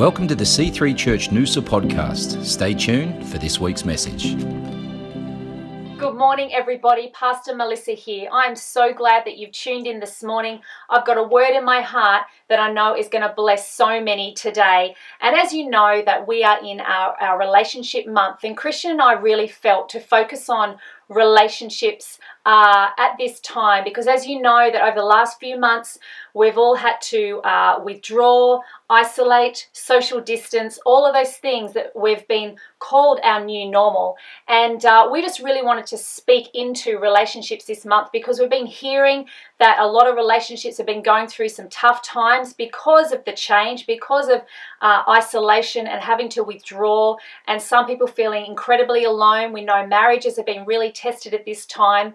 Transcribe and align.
Welcome 0.00 0.26
to 0.28 0.34
the 0.34 0.44
C3 0.44 0.96
Church 0.96 1.28
Noosa 1.28 1.60
podcast. 1.60 2.42
Stay 2.42 2.72
tuned 2.72 3.28
for 3.28 3.36
this 3.36 3.60
week's 3.60 3.84
message. 3.84 4.34
Good 5.98 6.14
morning, 6.14 6.54
everybody. 6.54 7.10
Pastor 7.12 7.54
Melissa 7.54 7.92
here. 7.92 8.30
I'm 8.32 8.56
so 8.56 8.94
glad 8.94 9.26
that 9.26 9.36
you've 9.36 9.52
tuned 9.52 9.86
in 9.86 10.00
this 10.00 10.22
morning. 10.22 10.60
I've 10.88 11.04
got 11.04 11.18
a 11.18 11.22
word 11.22 11.54
in 11.54 11.66
my 11.66 11.82
heart 11.82 12.22
that 12.48 12.58
I 12.58 12.72
know 12.72 12.96
is 12.96 13.08
going 13.08 13.28
to 13.28 13.34
bless 13.36 13.68
so 13.68 14.00
many 14.00 14.32
today. 14.32 14.96
And 15.20 15.36
as 15.36 15.52
you 15.52 15.68
know, 15.68 16.00
that 16.06 16.26
we 16.26 16.44
are 16.44 16.64
in 16.64 16.80
our, 16.80 17.14
our 17.20 17.38
relationship 17.38 18.06
month, 18.06 18.42
and 18.42 18.56
Christian 18.56 18.92
and 18.92 19.02
I 19.02 19.12
really 19.12 19.48
felt 19.48 19.90
to 19.90 20.00
focus 20.00 20.48
on 20.48 20.78
relationships 21.10 22.18
uh, 22.46 22.88
at 22.96 23.16
this 23.18 23.40
time 23.40 23.84
because 23.84 24.06
as 24.06 24.26
you 24.26 24.40
know 24.40 24.70
that 24.72 24.80
over 24.80 25.00
the 25.00 25.04
last 25.04 25.40
few 25.40 25.58
months 25.58 25.98
we've 26.34 26.58
all 26.58 26.76
had 26.76 27.00
to 27.02 27.40
uh, 27.40 27.80
withdraw 27.84 28.60
isolate 28.90 29.68
social 29.72 30.20
distance 30.20 30.78
all 30.84 31.06
of 31.06 31.14
those 31.14 31.36
things 31.36 31.72
that 31.74 31.92
we've 31.94 32.26
been 32.26 32.56
called 32.80 33.20
our 33.22 33.42
new 33.44 33.70
normal. 33.70 34.16
And 34.48 34.84
uh, 34.84 35.08
we 35.10 35.22
just 35.22 35.38
really 35.38 35.62
wanted 35.62 35.86
to 35.86 35.96
speak 35.96 36.48
into 36.54 36.98
relationships 36.98 37.66
this 37.66 37.84
month 37.84 38.08
because 38.12 38.40
we've 38.40 38.50
been 38.50 38.66
hearing 38.66 39.26
that 39.58 39.78
a 39.78 39.86
lot 39.86 40.08
of 40.08 40.16
relationships 40.16 40.76
have 40.78 40.86
been 40.86 41.02
going 41.02 41.28
through 41.28 41.50
some 41.50 41.68
tough 41.68 42.02
times 42.02 42.52
because 42.52 43.12
of 43.12 43.24
the 43.24 43.32
change 43.32 43.86
because 43.86 44.28
of 44.28 44.42
uh, 44.82 45.02
isolation 45.08 45.86
and 45.86 46.02
having 46.02 46.28
to 46.30 46.42
withdraw 46.42 47.16
and 47.46 47.62
some 47.62 47.86
people 47.86 48.08
feeling 48.08 48.44
incredibly 48.44 49.04
alone. 49.04 49.52
We 49.52 49.64
know 49.64 49.86
marriages 49.86 50.36
have 50.36 50.46
been 50.46 50.64
really 50.66 50.90
tested 50.90 51.32
at 51.32 51.44
this 51.44 51.64
time 51.64 52.14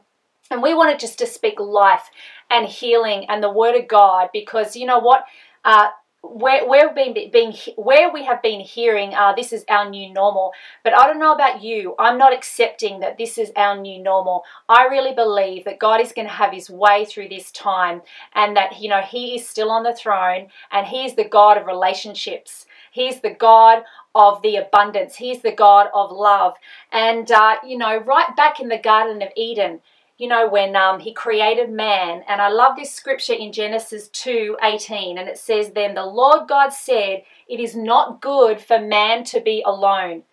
and 0.52 0.62
we 0.62 0.74
wanted 0.74 1.00
just 1.00 1.20
to 1.20 1.26
speak 1.26 1.60
life 1.60 2.10
and 2.50 2.68
healing 2.68 3.26
and 3.30 3.44
the 3.44 3.52
word 3.52 3.76
of 3.76 3.88
God 3.88 4.30
because 4.32 4.76
you 4.76 4.86
know 4.86 5.00
what? 5.00 5.26
Uh, 5.64 5.88
where, 6.34 6.94
been, 6.94 7.14
being, 7.32 7.54
where 7.76 8.12
we 8.12 8.24
have 8.26 8.42
been 8.42 8.60
hearing, 8.60 9.14
uh, 9.14 9.34
this 9.34 9.54
is 9.54 9.64
our 9.70 9.90
new 9.90 10.12
normal. 10.12 10.54
But 10.84 10.98
I 10.98 11.06
don't 11.06 11.20
know 11.20 11.34
about 11.34 11.62
you. 11.62 11.96
I'm 12.00 12.18
not 12.18 12.34
accepting 12.34 13.00
that 13.00 13.18
this 13.18 13.38
is 13.38 13.52
our 13.56 13.80
new 13.80 14.02
normal. 14.02 14.44
I 14.68 14.86
really 14.86 15.14
believe 15.14 15.66
that 15.66 15.80
God 15.80 16.02
is 16.02 16.14
going 16.14 16.28
to 16.28 16.34
have 16.34 16.52
his 16.52 16.70
way 16.70 17.06
through 17.06 17.30
this 17.30 17.52
time 17.52 18.02
and 18.34 18.56
that, 18.58 18.80
you 18.80 18.90
know, 18.90 19.02
he 19.02 19.36
is 19.36 19.48
still 19.48 19.70
on 19.70 19.84
the 19.84 19.94
throne 19.94 20.48
and 20.72 20.88
he 20.88 21.06
is 21.06 21.16
the 21.16 21.30
God 21.30 21.58
of 21.58 21.68
relationships. 21.68 22.66
He's 22.92 23.20
the 23.20 23.34
God 23.34 23.84
of 24.14 24.42
the 24.42 24.56
abundance. 24.56 25.16
He's 25.16 25.42
the 25.42 25.52
God 25.52 25.88
of 25.94 26.12
love. 26.12 26.54
And, 26.92 27.30
uh, 27.32 27.56
you 27.66 27.78
know, 27.78 27.98
right 27.98 28.36
back 28.36 28.60
in 28.60 28.70
the 28.70 28.78
Garden 28.78 29.22
of 29.22 29.30
Eden, 29.36 29.82
you 30.18 30.28
know, 30.28 30.48
when 30.48 30.76
um, 30.76 31.00
he 31.00 31.14
created 31.14 31.70
man. 31.70 32.24
And 32.28 32.42
I 32.42 32.50
love 32.50 32.76
this 32.76 32.94
scripture 32.94 33.34
in 33.34 33.52
Genesis 33.52 34.08
2 34.10 34.58
18, 34.64 35.18
and 35.18 35.28
it 35.28 35.38
says, 35.38 35.72
Then 35.72 35.96
the 35.96 36.06
Lord 36.06 36.48
God 36.48 36.70
said, 36.70 37.24
It 37.48 37.60
is 37.60 37.76
not 37.76 38.22
good 38.22 38.62
for 38.62 38.80
man 38.80 39.24
to 39.26 39.42
be 39.42 39.62
alone. 39.66 40.24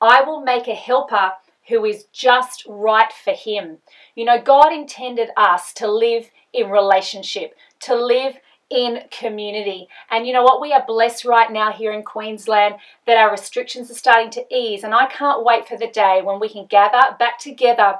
I 0.00 0.22
will 0.22 0.40
make 0.40 0.68
a 0.68 0.74
helper 0.74 1.32
who 1.68 1.84
is 1.84 2.06
just 2.12 2.64
right 2.68 3.12
for 3.12 3.32
him. 3.32 3.78
You 4.14 4.24
know, 4.24 4.40
God 4.40 4.72
intended 4.72 5.28
us 5.36 5.72
to 5.74 5.90
live 5.90 6.30
in 6.52 6.70
relationship, 6.70 7.54
to 7.80 7.94
live 7.94 8.38
in 8.70 9.00
community. 9.10 9.88
And 10.10 10.26
you 10.26 10.32
know 10.32 10.42
what? 10.42 10.60
We 10.60 10.72
are 10.72 10.84
blessed 10.86 11.24
right 11.24 11.50
now 11.50 11.72
here 11.72 11.92
in 11.92 12.02
Queensland 12.02 12.76
that 13.06 13.16
our 13.16 13.30
restrictions 13.30 13.90
are 13.90 13.94
starting 13.94 14.30
to 14.30 14.54
ease. 14.54 14.84
And 14.84 14.94
I 14.94 15.06
can't 15.06 15.44
wait 15.44 15.68
for 15.68 15.76
the 15.76 15.86
day 15.86 16.20
when 16.22 16.40
we 16.40 16.48
can 16.48 16.66
gather 16.66 17.16
back 17.18 17.38
together 17.38 17.94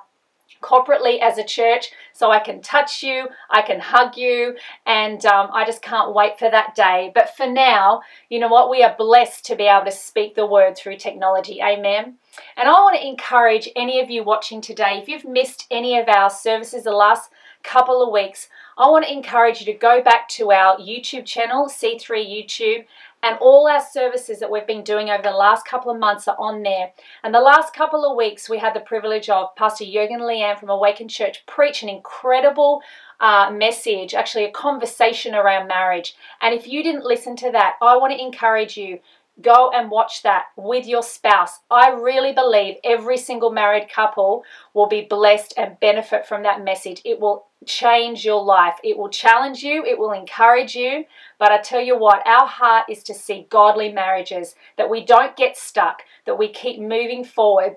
corporately 0.62 1.20
as 1.20 1.38
a 1.38 1.44
church 1.44 1.90
so 2.12 2.30
I 2.30 2.38
can 2.38 2.60
touch 2.60 3.02
you, 3.02 3.28
I 3.50 3.62
can 3.62 3.80
hug 3.80 4.16
you, 4.16 4.56
and 4.86 5.24
um, 5.26 5.50
I 5.52 5.64
just 5.64 5.82
can't 5.82 6.14
wait 6.14 6.38
for 6.38 6.50
that 6.50 6.74
day. 6.74 7.12
But 7.14 7.36
for 7.36 7.46
now, 7.46 8.02
you 8.28 8.38
know 8.38 8.48
what? 8.48 8.70
We 8.70 8.82
are 8.82 8.94
blessed 8.96 9.44
to 9.46 9.56
be 9.56 9.64
able 9.64 9.84
to 9.84 9.92
speak 9.92 10.34
the 10.34 10.46
word 10.46 10.76
through 10.76 10.96
technology. 10.96 11.60
Amen. 11.62 12.16
And 12.56 12.68
I 12.68 12.72
want 12.72 12.96
to 12.96 13.06
encourage 13.06 13.68
any 13.74 14.00
of 14.00 14.10
you 14.10 14.22
watching 14.22 14.60
today, 14.60 14.98
if 15.00 15.08
you've 15.08 15.24
missed 15.24 15.66
any 15.70 15.98
of 15.98 16.08
our 16.08 16.30
services 16.30 16.84
the 16.84 16.92
last 16.92 17.30
couple 17.62 18.02
of 18.02 18.12
weeks, 18.12 18.48
I 18.76 18.88
want 18.88 19.04
to 19.04 19.12
encourage 19.12 19.60
you 19.60 19.66
to 19.66 19.78
go 19.78 20.02
back 20.02 20.28
to 20.30 20.52
our 20.52 20.78
YouTube 20.78 21.24
channel, 21.24 21.66
C3 21.66 22.00
YouTube, 22.24 22.84
and 23.22 23.36
all 23.40 23.66
our 23.66 23.80
services 23.80 24.38
that 24.38 24.50
we've 24.50 24.66
been 24.66 24.84
doing 24.84 25.10
over 25.10 25.22
the 25.22 25.30
last 25.30 25.66
couple 25.66 25.90
of 25.90 25.98
months 25.98 26.28
are 26.28 26.36
on 26.38 26.62
there. 26.62 26.92
And 27.22 27.34
the 27.34 27.40
last 27.40 27.74
couple 27.74 28.08
of 28.08 28.16
weeks, 28.16 28.48
we 28.48 28.58
had 28.58 28.74
the 28.74 28.80
privilege 28.80 29.28
of 29.28 29.54
Pastor 29.56 29.84
Jurgen 29.84 30.20
Leanne 30.20 30.58
from 30.58 30.70
Awakened 30.70 31.10
Church 31.10 31.44
preach 31.46 31.82
an 31.82 31.88
incredible 31.88 32.82
uh, 33.20 33.50
message, 33.52 34.14
actually 34.14 34.44
a 34.44 34.50
conversation 34.52 35.34
around 35.34 35.66
marriage. 35.66 36.14
And 36.40 36.54
if 36.54 36.68
you 36.68 36.82
didn't 36.82 37.04
listen 37.04 37.34
to 37.36 37.50
that, 37.50 37.74
I 37.82 37.96
want 37.96 38.12
to 38.12 38.22
encourage 38.22 38.76
you 38.76 39.00
Go 39.40 39.70
and 39.72 39.90
watch 39.90 40.22
that 40.22 40.46
with 40.56 40.86
your 40.86 41.02
spouse. 41.02 41.60
I 41.70 41.90
really 41.90 42.32
believe 42.32 42.76
every 42.82 43.16
single 43.16 43.50
married 43.50 43.88
couple 43.88 44.42
will 44.74 44.88
be 44.88 45.02
blessed 45.02 45.54
and 45.56 45.78
benefit 45.78 46.26
from 46.26 46.42
that 46.42 46.64
message. 46.64 47.00
It 47.04 47.20
will 47.20 47.46
change 47.64 48.24
your 48.24 48.42
life. 48.42 48.74
It 48.82 48.98
will 48.98 49.08
challenge 49.08 49.62
you, 49.62 49.84
it 49.84 49.98
will 49.98 50.12
encourage 50.12 50.74
you. 50.74 51.04
But 51.38 51.52
I 51.52 51.58
tell 51.58 51.80
you 51.80 51.96
what, 51.96 52.26
our 52.26 52.46
heart 52.46 52.86
is 52.90 53.02
to 53.04 53.14
see 53.14 53.46
godly 53.48 53.92
marriages, 53.92 54.54
that 54.76 54.90
we 54.90 55.04
don't 55.04 55.36
get 55.36 55.56
stuck, 55.56 56.02
that 56.26 56.38
we 56.38 56.48
keep 56.48 56.80
moving 56.80 57.24
forward 57.24 57.76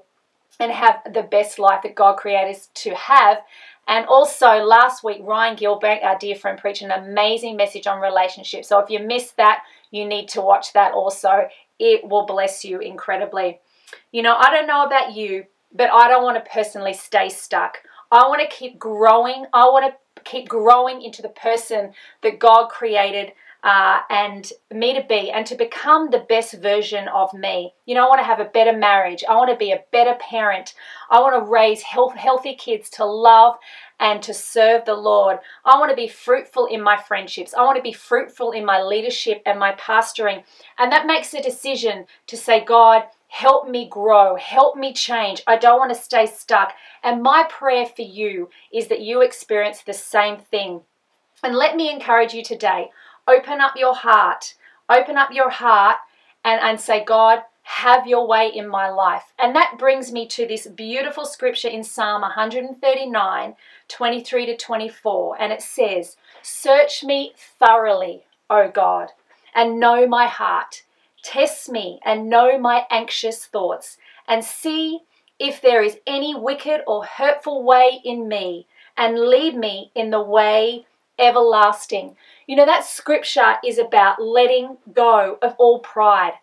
and 0.59 0.71
have 0.71 1.01
the 1.13 1.23
best 1.23 1.59
life 1.59 1.81
that 1.83 1.95
God 1.95 2.17
created 2.17 2.55
us 2.55 2.69
to 2.75 2.93
have. 2.95 3.37
And 3.87 4.05
also, 4.05 4.57
last 4.57 5.03
week, 5.03 5.19
Ryan 5.21 5.55
Gilbert, 5.55 5.99
our 6.03 6.17
dear 6.17 6.35
friend, 6.35 6.57
preached 6.57 6.83
an 6.83 6.91
amazing 6.91 7.57
message 7.57 7.87
on 7.87 7.99
relationships. 7.99 8.67
So 8.67 8.79
if 8.79 8.89
you 8.89 8.99
missed 8.99 9.37
that, 9.37 9.63
you 9.91 10.05
need 10.05 10.29
to 10.29 10.41
watch 10.41 10.73
that 10.73 10.93
also. 10.93 11.47
It 11.79 12.07
will 12.07 12.25
bless 12.25 12.65
you 12.65 12.79
incredibly. 12.79 13.59
You 14.11 14.23
know, 14.23 14.35
I 14.37 14.49
don't 14.49 14.67
know 14.67 14.85
about 14.85 15.13
you, 15.13 15.45
but 15.73 15.91
I 15.91 16.07
don't 16.07 16.23
want 16.23 16.43
to 16.43 16.51
personally 16.51 16.93
stay 16.93 17.29
stuck. 17.29 17.79
I 18.11 18.27
want 18.27 18.41
to 18.41 18.55
keep 18.55 18.79
growing. 18.79 19.45
I 19.53 19.65
want 19.65 19.93
to 19.93 20.21
keep 20.23 20.49
growing 20.49 21.01
into 21.01 21.21
the 21.21 21.29
person 21.29 21.93
that 22.23 22.39
God 22.39 22.69
created 22.69 23.33
uh, 23.63 23.99
and 24.09 24.51
me 24.73 24.93
to 24.93 25.05
be 25.07 25.29
and 25.29 25.45
to 25.45 25.55
become 25.55 26.09
the 26.09 26.25
best 26.27 26.53
version 26.55 27.07
of 27.09 27.31
me. 27.33 27.73
You 27.85 27.93
know, 27.93 28.05
I 28.05 28.09
want 28.09 28.19
to 28.19 28.25
have 28.25 28.39
a 28.39 28.45
better 28.45 28.75
marriage. 28.75 29.23
I 29.29 29.35
want 29.35 29.51
to 29.51 29.55
be 29.55 29.71
a 29.71 29.83
better 29.91 30.15
parent. 30.15 30.73
I 31.11 31.19
want 31.19 31.35
to 31.35 31.51
raise 31.51 31.81
health, 31.83 32.15
healthy 32.15 32.55
kids 32.55 32.89
to 32.91 33.05
love 33.05 33.55
and 33.99 34.23
to 34.23 34.33
serve 34.33 34.85
the 34.85 34.95
Lord. 34.95 35.37
I 35.63 35.77
want 35.77 35.91
to 35.91 35.95
be 35.95 36.07
fruitful 36.07 36.65
in 36.65 36.81
my 36.81 36.97
friendships. 36.97 37.53
I 37.53 37.63
want 37.63 37.77
to 37.77 37.83
be 37.83 37.93
fruitful 37.93 38.51
in 38.51 38.65
my 38.65 38.81
leadership 38.81 39.43
and 39.45 39.59
my 39.59 39.73
pastoring. 39.73 40.43
And 40.79 40.91
that 40.91 41.05
makes 41.05 41.33
a 41.35 41.41
decision 41.41 42.05
to 42.27 42.37
say, 42.37 42.65
God, 42.65 43.03
help 43.27 43.69
me 43.69 43.87
grow, 43.87 44.37
help 44.37 44.75
me 44.75 44.91
change. 44.91 45.43
I 45.45 45.57
don't 45.57 45.77
want 45.77 45.93
to 45.93 46.01
stay 46.01 46.25
stuck. 46.25 46.73
And 47.03 47.21
my 47.21 47.45
prayer 47.47 47.85
for 47.85 48.01
you 48.01 48.49
is 48.73 48.87
that 48.87 49.01
you 49.01 49.21
experience 49.21 49.83
the 49.83 49.93
same 49.93 50.37
thing. 50.37 50.81
And 51.43 51.55
let 51.55 51.75
me 51.75 51.91
encourage 51.91 52.33
you 52.33 52.43
today 52.43 52.89
open 53.27 53.61
up 53.61 53.73
your 53.75 53.95
heart, 53.95 54.55
open 54.89 55.17
up 55.17 55.31
your 55.31 55.49
heart 55.49 55.97
and, 56.43 56.59
and 56.61 56.79
say, 56.79 57.03
God, 57.03 57.43
have 57.63 58.07
your 58.07 58.27
way 58.27 58.51
in 58.53 58.67
my 58.67 58.89
life. 58.89 59.33
And 59.39 59.55
that 59.55 59.77
brings 59.77 60.11
me 60.11 60.27
to 60.27 60.47
this 60.47 60.67
beautiful 60.67 61.25
scripture 61.25 61.67
in 61.67 61.83
Psalm 61.83 62.21
139, 62.21 63.55
23 63.87 64.45
to 64.47 64.57
24. 64.57 65.41
And 65.41 65.53
it 65.53 65.61
says, 65.61 66.17
Search 66.41 67.03
me 67.03 67.33
thoroughly, 67.37 68.23
O 68.49 68.69
God, 68.69 69.09
and 69.53 69.79
know 69.79 70.07
my 70.07 70.27
heart. 70.27 70.83
Test 71.23 71.69
me 71.69 71.99
and 72.03 72.29
know 72.29 72.57
my 72.57 72.85
anxious 72.89 73.45
thoughts, 73.45 73.97
and 74.27 74.43
see 74.43 75.01
if 75.37 75.61
there 75.61 75.83
is 75.83 75.97
any 76.07 76.33
wicked 76.35 76.81
or 76.87 77.05
hurtful 77.05 77.63
way 77.63 78.01
in 78.03 78.27
me, 78.27 78.65
and 78.97 79.19
lead 79.19 79.55
me 79.55 79.91
in 79.95 80.09
the 80.09 80.21
way 80.21 80.85
everlasting. 81.21 82.15
You 82.47 82.55
know, 82.55 82.65
that 82.65 82.85
scripture 82.85 83.55
is 83.65 83.77
about 83.77 84.21
letting 84.21 84.77
go 84.93 85.37
of 85.41 85.55
all 85.57 85.79
pride 85.79 86.33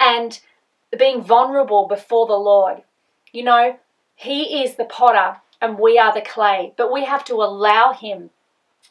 and 0.00 0.40
being 0.98 1.22
vulnerable 1.22 1.86
before 1.86 2.26
the 2.26 2.34
Lord. 2.34 2.82
You 3.32 3.44
know, 3.44 3.78
He 4.14 4.62
is 4.62 4.76
the 4.76 4.84
potter 4.84 5.40
and 5.60 5.78
we 5.78 5.98
are 5.98 6.12
the 6.12 6.20
clay, 6.20 6.72
but 6.76 6.92
we 6.92 7.04
have 7.04 7.24
to 7.26 7.34
allow 7.34 7.92
Him 7.92 8.30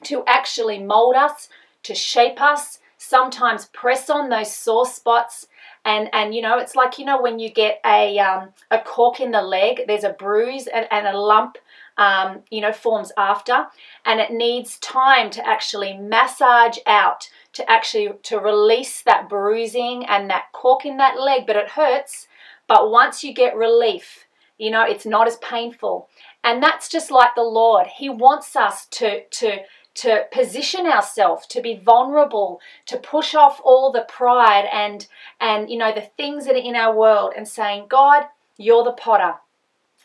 to 0.04 0.24
actually 0.28 0.80
mold 0.80 1.16
us, 1.16 1.50
to 1.84 1.96
shape 1.96 2.42
us, 2.42 2.80
sometimes 2.98 3.66
press 3.68 4.10
on 4.10 4.30
those 4.30 4.56
sore 4.56 4.86
spots. 4.86 5.48
And, 5.86 6.10
and 6.14 6.34
you 6.34 6.42
know 6.42 6.60
it's 6.60 6.76
like 6.76 6.98
you 6.98 7.04
know 7.04 7.22
when 7.22 7.40
you 7.40 7.50
get 7.50 7.82
a 7.86 8.18
um, 8.18 8.50
a 8.72 8.80
cork 8.80 9.20
in 9.20 9.32
the 9.32 9.42
leg 9.42 9.82
there's 9.86 10.06
a 10.06 10.12
bruise 10.12 10.66
and, 10.68 10.88
and 10.90 11.06
a 11.06 11.20
lump 11.20 11.58
um, 11.98 12.42
you 12.50 12.62
know, 12.62 12.72
forms 12.72 13.12
after, 13.18 13.68
and 14.06 14.20
it 14.20 14.32
needs 14.32 14.80
time 14.80 15.30
to 15.32 15.48
actually 15.48 15.98
massage 15.98 16.78
out, 16.86 17.30
to 17.54 17.70
actually 17.70 18.10
to 18.24 18.40
release 18.40 19.02
that 19.04 19.30
bruising 19.30 20.06
and 20.06 20.30
that 20.30 20.52
cork 20.54 20.86
in 20.86 20.98
that 20.98 21.20
leg. 21.20 21.46
But 21.46 21.56
it 21.56 21.70
hurts. 21.70 22.28
But 22.68 22.90
once 22.90 23.24
you 23.24 23.34
get 23.34 23.56
relief, 23.56 24.26
you 24.58 24.72
know, 24.72 24.84
it's 24.84 25.06
not 25.06 25.28
as 25.28 25.38
painful. 25.38 26.10
And 26.44 26.62
that's 26.62 26.90
just 26.90 27.12
like 27.12 27.36
the 27.36 27.44
Lord. 27.44 27.88
He 27.88 28.10
wants 28.10 28.56
us 28.56 28.86
to 28.88 29.24
to 29.26 29.60
to 29.96 30.26
position 30.32 30.88
ourselves 30.88 31.46
to 31.48 31.62
be 31.62 31.76
vulnerable 31.76 32.60
to 32.88 32.98
push 32.98 33.36
off 33.36 33.62
all 33.64 33.92
the 33.92 34.06
pride 34.10 34.68
and 34.72 35.08
and 35.40 35.70
you 35.70 35.78
know 35.78 35.94
the 35.94 36.10
things 36.18 36.46
that 36.46 36.56
are 36.56 36.58
in 36.58 36.76
our 36.76 36.96
world 36.96 37.34
and 37.38 37.48
saying 37.48 37.86
god 37.88 38.26
you're 38.58 38.84
the 38.84 38.92
potter 38.92 39.36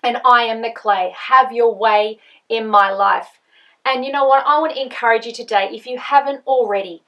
and 0.02 0.18
i 0.24 0.42
am 0.42 0.62
the 0.62 0.72
clay 0.72 1.12
have 1.28 1.52
your 1.52 1.74
way 1.74 2.18
in 2.48 2.66
my 2.66 2.90
life 2.90 3.40
and 3.84 4.04
you 4.04 4.12
know 4.12 4.26
what 4.26 4.44
i 4.46 4.58
want 4.58 4.74
to 4.74 4.82
encourage 4.82 5.26
you 5.26 5.32
today 5.32 5.68
if 5.72 5.86
you 5.86 5.98
haven't 5.98 6.42
already 6.46 7.02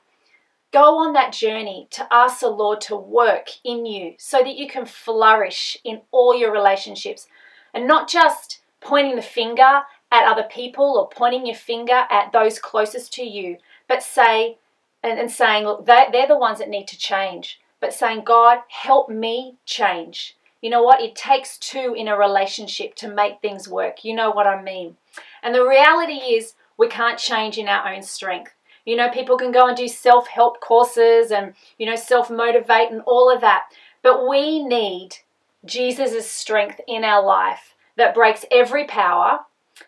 go 0.73 0.99
on 0.99 1.13
that 1.13 1.33
journey 1.33 1.89
to 1.91 2.07
ask 2.11 2.41
the 2.41 2.49
lord 2.49 2.81
to 2.81 2.97
work 2.97 3.49
in 3.65 3.87
you 3.87 4.15
so 4.19 4.39
that 4.39 4.57
you 4.57 4.69
can 4.69 4.85
flourish 4.85 5.77
in 5.85 6.01
all 6.11 6.37
your 6.37 6.53
relationships 6.53 7.27
and 7.73 7.87
not 7.87 8.09
just 8.09 8.61
pointing 8.81 9.17
the 9.17 9.23
finger 9.23 9.83
at 10.11 10.31
other 10.31 10.43
people 10.43 10.99
or 10.99 11.09
pointing 11.09 11.47
your 11.47 11.57
finger 11.57 12.05
at 12.11 12.33
those 12.33 12.59
closest 12.59 13.13
to 13.15 13.23
you, 13.23 13.59
but 13.89 14.03
say, 14.03 14.59
and, 15.03 15.19
and 15.19 15.31
saying, 15.31 15.65
look, 15.65 15.87
they, 15.87 16.07
they're 16.11 16.27
the 16.27 16.37
ones 16.37 16.59
that 16.59 16.69
need 16.69 16.89
to 16.89 16.99
change. 16.99 17.61
But 17.81 17.95
saying, 17.95 18.25
God, 18.25 18.59
help 18.69 19.09
me 19.09 19.57
change. 19.65 20.37
You 20.61 20.71
know 20.71 20.83
what? 20.83 21.01
It 21.01 21.15
takes 21.17 21.59
two 21.59 21.95
in 21.97 22.09
a 22.09 22.17
relationship 22.17 22.95
to 22.97 23.09
make 23.09 23.41
things 23.41 23.69
work. 23.69 24.05
You 24.05 24.15
know 24.15 24.31
what 24.31 24.47
I 24.47 24.63
mean. 24.63 24.97
And 25.43 25.55
the 25.55 25.67
reality 25.67 26.35
is, 26.35 26.55
we 26.77 26.89
can't 26.89 27.19
change 27.19 27.59
in 27.59 27.69
our 27.69 27.93
own 27.93 28.03
strength. 28.03 28.53
You 28.85 28.97
know, 28.97 29.11
people 29.11 29.37
can 29.37 29.53
go 29.53 29.69
and 29.69 29.77
do 29.77 29.89
self 29.89 30.29
help 30.29 30.61
courses 30.61 31.31
and, 31.31 31.55
you 31.79 31.87
know, 31.87 31.97
self 31.97 32.31
motivate 32.31 32.91
and 32.91 33.03
all 33.03 33.33
of 33.33 33.41
that. 33.43 33.67
But 34.03 34.29
we 34.29 34.65
need 34.65 35.17
Jesus' 35.65 36.31
strength 36.31 36.81
in 36.89 37.05
our 37.05 37.23
life 37.23 37.75
that 37.97 38.15
breaks 38.15 38.47
every 38.51 38.85
power, 38.87 39.41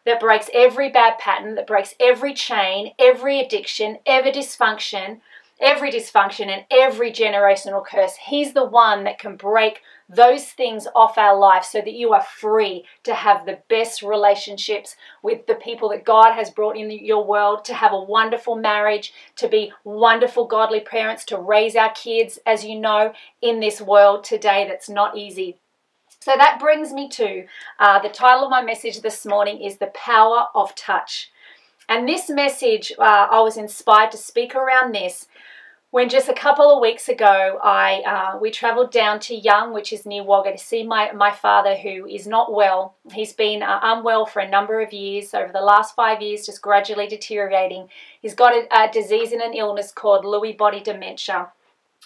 that 0.05 0.21
breaks 0.21 0.51
every 0.53 0.91
bad 0.91 1.19
pattern, 1.19 1.55
that 1.55 1.67
breaks 1.67 1.95
every 1.99 2.35
chain, 2.35 2.93
every 2.99 3.41
addiction, 3.41 3.99
every 4.05 4.33
dysfunction, 4.33 5.21
every 5.63 5.93
dysfunction, 5.93 6.49
and 6.49 6.65
every 6.71 7.13
generational 7.13 7.87
curse. 7.87 8.17
He's 8.17 8.53
the 8.53 8.65
one 8.65 9.05
that 9.05 9.19
can 9.19 9.37
break 9.37 9.81
those 10.09 10.47
things 10.47 10.89
off 10.95 11.17
our 11.17 11.39
life 11.39 11.65
so 11.65 11.81
that 11.81 11.95
you 11.95 12.13
are 12.13 12.23
free 12.23 12.85
to 13.05 13.15
have 13.15 13.47
the 13.47 13.61
best 13.69 14.03
relationships 14.03 14.97
with 15.23 15.47
the 15.47 15.55
people 15.55 15.89
that 15.91 16.05
God 16.05 16.35
has 16.35 16.51
brought 16.51 16.77
in 16.77 16.91
your 16.91 17.25
world, 17.25 17.65
to 17.67 17.75
have 17.75 17.93
a 17.93 18.03
wonderful 18.03 18.57
marriage, 18.57 19.15
to 19.37 19.49
be 19.49 19.73
wonderful, 19.85 20.47
godly 20.47 20.81
parents, 20.81 21.25
to 21.27 21.39
raise 21.39 21.77
our 21.77 21.93
kids, 21.93 22.39
as 22.45 22.65
you 22.65 22.79
know, 22.79 23.13
in 23.41 23.61
this 23.61 23.81
world 23.81 24.25
today 24.25 24.67
that's 24.69 24.91
not 24.91 25.17
easy. 25.17 25.57
So 26.21 26.33
that 26.37 26.61
brings 26.61 26.93
me 26.93 27.09
to 27.11 27.47
uh, 27.79 28.01
the 28.01 28.09
title 28.09 28.45
of 28.45 28.51
my 28.51 28.63
message 28.63 29.01
this 29.01 29.25
morning 29.25 29.63
is 29.63 29.79
The 29.79 29.93
Power 29.95 30.47
of 30.55 30.75
Touch. 30.75 31.31
And 31.89 32.09
this 32.09 32.31
message, 32.31 32.93
uh, 32.99 33.27
I 33.31 33.41
was 33.41 33.57
inspired 33.57 34.13
to 34.13 34.17
speak 34.17 34.55
around 34.55 34.95
this 34.95 35.27
when 35.93 36.09
just 36.09 36.31
a 36.31 36.35
couple 36.35 36.75
of 36.75 36.81
weeks 36.81 37.11
ago, 37.11 37.61
I 37.63 38.01
uh, 38.07 38.39
we 38.39 38.51
travelled 38.51 38.91
down 38.91 39.21
to 39.21 39.35
Young, 39.35 39.75
which 39.75 39.93
is 39.93 40.07
near 40.07 40.25
Wagga, 40.25 40.53
to 40.53 40.59
see 40.59 40.83
my, 40.85 41.13
my 41.13 41.31
father 41.31 41.77
who 41.77 42.07
is 42.07 42.27
not 42.27 42.51
well. 42.51 42.97
He's 43.13 43.35
been 43.35 43.63
uh, 43.63 43.79
unwell 43.83 44.25
for 44.25 44.41
a 44.41 44.49
number 44.49 44.81
of 44.81 44.95
years, 44.95 45.35
over 45.35 45.53
the 45.53 45.61
last 45.61 45.95
five 45.95 46.23
years, 46.23 46.47
just 46.47 46.63
gradually 46.63 47.09
deteriorating. 47.09 47.89
He's 48.23 48.35
got 48.35 48.55
a, 48.55 48.67
a 48.75 48.91
disease 48.91 49.33
and 49.33 49.43
an 49.43 49.53
illness 49.53 49.93
called 49.93 50.25
Lewy 50.25 50.57
body 50.57 50.81
dementia 50.81 51.53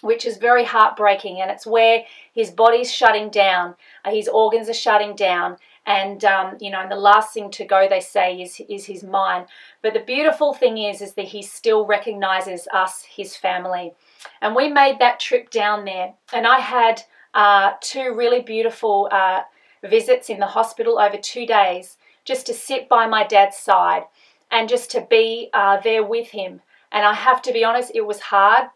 which 0.03 0.27
is 0.27 0.37
very 0.37 0.65
heartbreaking. 0.65 1.41
And 1.41 1.51
it's 1.51 1.67
where 1.67 2.05
his 2.35 2.51
body's 2.51 2.93
shutting 2.93 3.31
down, 3.31 3.77
uh, 4.05 4.11
his 4.11 4.29
organs 4.29 4.69
are 4.69 4.75
shutting 4.75 5.17
down. 5.17 5.57
And 5.87 6.25
um, 6.25 6.57
you 6.61 6.71
know, 6.71 6.81
and 6.81 6.91
the 6.91 6.97
last 6.97 7.33
thing 7.33 7.51
to 7.53 7.65
go, 7.65 7.89
they 7.89 8.01
say, 8.01 8.41
is 8.41 8.61
is 8.69 8.87
his 8.87 9.05
mind. 9.05 9.47
But 9.83 9.95
the 9.95 10.01
beautiful 10.01 10.53
thing 10.53 10.79
is, 10.79 11.01
is 11.01 11.15
that 11.15 11.27
he 11.27 11.43
still 11.43 11.87
recognizes 11.87 12.67
us, 12.73 13.05
his 13.05 13.37
family. 13.37 13.95
And 14.43 14.57
we 14.57 14.69
made 14.69 14.99
that 14.99 15.21
trip 15.21 15.51
down 15.51 15.85
there, 15.85 16.15
and 16.33 16.47
I 16.47 16.59
had 16.59 17.03
uh, 17.35 17.73
two 17.81 18.15
really 18.15 18.41
beautiful 18.41 19.09
uh, 19.13 19.43
visits 19.85 20.29
in 20.29 20.41
the 20.41 20.47
hospital 20.47 20.99
over 20.99 21.17
two 21.17 21.47
days, 21.47 21.99
just 22.25 22.47
to 22.47 22.55
sit 22.55 22.89
by 22.89 23.07
my 23.07 23.25
dad's 23.25 23.57
side 23.57 24.03
and 24.51 24.69
just 24.69 24.91
to 24.93 25.07
be 25.09 25.51
uh, 25.53 25.81
there 25.81 26.05
with 26.05 26.29
him. 26.29 26.63
And 26.91 27.05
I 27.05 27.15
have 27.15 27.43
to 27.43 27.53
be 27.53 27.65
honest, 27.65 27.93
it 27.95 28.07
was 28.07 28.21
hard 28.21 28.71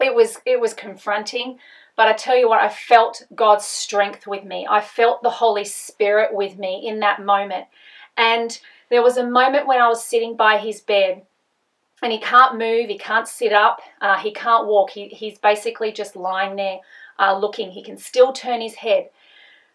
it 0.00 0.14
was 0.14 0.38
it 0.44 0.60
was 0.60 0.74
confronting 0.74 1.58
but 2.02 2.08
i 2.08 2.12
tell 2.14 2.36
you 2.36 2.48
what 2.48 2.60
i 2.60 2.68
felt 2.68 3.22
god's 3.32 3.64
strength 3.64 4.26
with 4.26 4.42
me. 4.42 4.66
I 4.68 4.80
felt 4.80 5.22
the 5.22 5.30
holy 5.30 5.64
spirit 5.64 6.34
with 6.34 6.58
me 6.58 6.84
in 6.84 6.98
that 6.98 7.24
moment. 7.24 7.66
And 8.16 8.58
there 8.90 9.04
was 9.04 9.18
a 9.18 9.30
moment 9.30 9.68
when 9.68 9.80
i 9.80 9.86
was 9.86 10.04
sitting 10.04 10.34
by 10.34 10.58
his 10.58 10.80
bed 10.80 11.22
and 12.02 12.10
he 12.10 12.18
can't 12.18 12.58
move 12.58 12.88
he 12.88 12.98
can't 12.98 13.28
sit 13.28 13.52
up 13.52 13.80
uh, 14.00 14.18
he 14.18 14.32
can't 14.32 14.66
walk. 14.66 14.90
He, 14.90 15.06
he's 15.10 15.38
basically 15.38 15.92
just 15.92 16.16
lying 16.16 16.56
there 16.56 16.80
uh, 17.20 17.38
looking. 17.38 17.70
He 17.70 17.84
can 17.84 17.96
still 17.96 18.32
turn 18.32 18.60
his 18.60 18.74
head. 18.74 19.10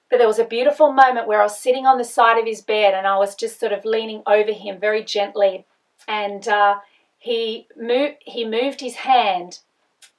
But 0.10 0.18
there 0.18 0.28
was 0.28 0.40
a 0.40 0.56
beautiful 0.56 0.92
moment 0.92 1.30
where 1.30 1.40
i 1.40 1.44
was 1.44 1.58
sitting 1.58 1.86
on 1.86 1.98
the 1.98 2.04
side 2.18 2.38
of 2.38 2.46
his 2.46 2.60
bed 2.60 2.94
and 2.94 3.08
i 3.08 3.18
was 3.18 3.36
just 3.36 3.58
sort 3.58 3.72
of 3.72 3.86
leaning 3.86 4.22
over 4.28 4.52
him 4.52 4.82
very 4.82 5.04
gently. 5.06 5.66
And 6.10 6.46
uh, 6.46 6.80
he 7.18 7.68
moved 7.78 8.16
he 8.20 8.44
moved 8.44 8.82
his 8.82 8.96
hand 8.96 9.60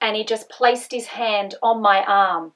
and 0.00 0.16
he 0.16 0.24
just 0.24 0.48
placed 0.48 0.92
his 0.92 1.06
hand 1.06 1.54
on 1.62 1.82
my 1.82 2.04
arm. 2.04 2.52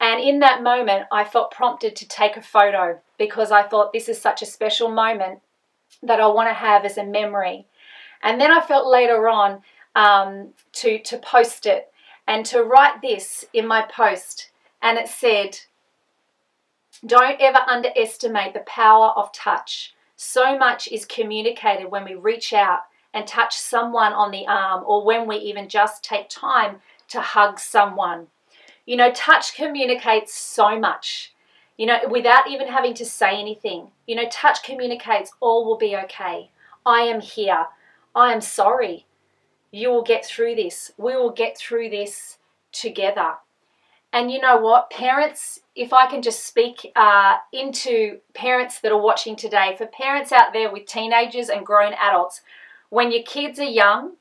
And 0.00 0.22
in 0.22 0.40
that 0.40 0.62
moment, 0.62 1.06
I 1.12 1.24
felt 1.24 1.50
prompted 1.50 1.94
to 1.96 2.08
take 2.08 2.36
a 2.36 2.42
photo 2.42 3.00
because 3.18 3.50
I 3.50 3.62
thought 3.62 3.92
this 3.92 4.08
is 4.08 4.20
such 4.20 4.40
a 4.40 4.46
special 4.46 4.88
moment 4.88 5.40
that 6.02 6.20
I 6.20 6.26
want 6.26 6.48
to 6.48 6.54
have 6.54 6.84
as 6.86 6.96
a 6.96 7.04
memory. 7.04 7.66
And 8.22 8.40
then 8.40 8.50
I 8.50 8.60
felt 8.60 8.86
later 8.86 9.28
on 9.28 9.62
um, 9.94 10.54
to, 10.72 10.98
to 11.00 11.18
post 11.18 11.66
it 11.66 11.92
and 12.26 12.46
to 12.46 12.62
write 12.62 13.02
this 13.02 13.44
in 13.52 13.66
my 13.66 13.82
post. 13.82 14.50
And 14.80 14.96
it 14.96 15.08
said, 15.08 15.60
Don't 17.06 17.40
ever 17.40 17.58
underestimate 17.66 18.54
the 18.54 18.60
power 18.60 19.08
of 19.16 19.32
touch. 19.32 19.94
So 20.16 20.56
much 20.56 20.88
is 20.88 21.04
communicated 21.04 21.90
when 21.90 22.04
we 22.04 22.14
reach 22.14 22.52
out 22.52 22.80
and 23.12 23.26
touch 23.26 23.56
someone 23.56 24.12
on 24.12 24.30
the 24.30 24.46
arm, 24.46 24.84
or 24.86 25.04
when 25.04 25.26
we 25.26 25.36
even 25.36 25.68
just 25.68 26.04
take 26.04 26.28
time 26.28 26.80
to 27.08 27.20
hug 27.20 27.58
someone. 27.58 28.28
You 28.86 28.96
know, 28.96 29.10
touch 29.12 29.54
communicates 29.54 30.34
so 30.34 30.78
much, 30.78 31.32
you 31.76 31.86
know, 31.86 31.98
without 32.08 32.48
even 32.48 32.68
having 32.68 32.94
to 32.94 33.04
say 33.04 33.38
anything. 33.38 33.90
You 34.06 34.16
know, 34.16 34.28
touch 34.30 34.62
communicates 34.62 35.32
all 35.40 35.64
will 35.64 35.78
be 35.78 35.96
okay. 35.96 36.50
I 36.86 37.02
am 37.02 37.20
here. 37.20 37.66
I 38.14 38.32
am 38.32 38.40
sorry. 38.40 39.06
You 39.70 39.90
will 39.90 40.02
get 40.02 40.24
through 40.24 40.56
this. 40.56 40.92
We 40.96 41.14
will 41.14 41.30
get 41.30 41.56
through 41.56 41.90
this 41.90 42.38
together. 42.72 43.34
And 44.12 44.30
you 44.32 44.40
know 44.40 44.56
what, 44.56 44.90
parents, 44.90 45.60
if 45.76 45.92
I 45.92 46.10
can 46.10 46.20
just 46.20 46.44
speak 46.44 46.90
uh, 46.96 47.36
into 47.52 48.18
parents 48.34 48.80
that 48.80 48.90
are 48.90 49.00
watching 49.00 49.36
today, 49.36 49.76
for 49.78 49.86
parents 49.86 50.32
out 50.32 50.52
there 50.52 50.72
with 50.72 50.86
teenagers 50.86 51.48
and 51.48 51.64
grown 51.64 51.92
adults, 51.92 52.40
when 52.90 53.10
your 53.10 53.22
kids 53.22 53.58
are 53.58 53.64
young, 53.64 54.12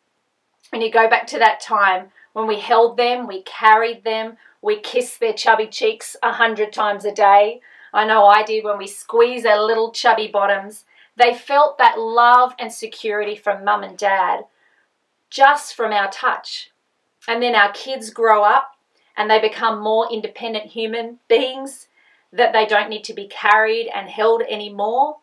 and 0.72 0.82
you 0.82 0.92
go 0.92 1.10
back 1.10 1.28
to 1.28 1.40
that 1.40 1.60
time 1.60 2.12
when 2.34 2.48
we 2.48 2.60
held 2.60 2.98
them, 2.98 3.28
we 3.28 3.42
carried 3.42 4.04
them, 4.04 4.38
we 4.62 4.80
kissed 4.80 5.20
their 5.20 5.34
chubby 5.34 5.68
cheeks 5.68 6.16
a 6.22 6.34
hundred 6.34 6.72
times 6.72 7.06
a 7.06 7.12
day. 7.12 7.62
I 7.94 8.06
know 8.06 8.26
I 8.26 8.44
did 8.44 8.64
when 8.64 8.78
we 8.78 8.88
squeezed 8.88 9.46
their 9.46 9.62
little 9.62 9.92
chubby 9.92 10.28
bottoms. 10.28 10.86
They 11.16 11.34
felt 11.34 11.78
that 11.80 12.00
love 12.00 12.54
and 12.60 12.72
security 12.72 13.36
from 13.36 13.66
mum 13.66 13.84
and 13.84 13.98
dad 13.98 14.46
just 15.30 15.76
from 15.76 15.92
our 15.92 16.10
touch. 16.10 16.72
And 17.28 17.42
then 17.42 17.56
our 17.56 17.72
kids 17.72 18.10
grow 18.10 18.44
up 18.44 18.78
and 19.18 19.30
they 19.30 19.40
become 19.40 19.82
more 19.82 20.12
independent 20.12 20.68
human 20.68 21.20
beings 21.28 21.88
that 22.32 22.54
they 22.54 22.66
don't 22.66 22.90
need 22.90 23.04
to 23.06 23.14
be 23.14 23.28
carried 23.28 23.90
and 23.94 24.08
held 24.08 24.44
anymore. 24.44 25.18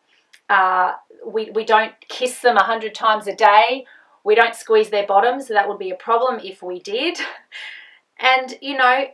Uh, 0.49 0.93
we, 1.25 1.49
we 1.51 1.65
don't 1.65 1.93
kiss 2.07 2.39
them 2.39 2.57
a 2.57 2.63
hundred 2.63 2.95
times 2.95 3.27
a 3.27 3.35
day. 3.35 3.85
We 4.23 4.35
don't 4.35 4.55
squeeze 4.55 4.89
their 4.89 5.07
bottoms. 5.07 5.47
That 5.47 5.67
would 5.67 5.79
be 5.79 5.91
a 5.91 5.95
problem 5.95 6.39
if 6.43 6.61
we 6.61 6.79
did. 6.79 7.17
And, 8.19 8.55
you 8.61 8.77
know, 8.77 9.05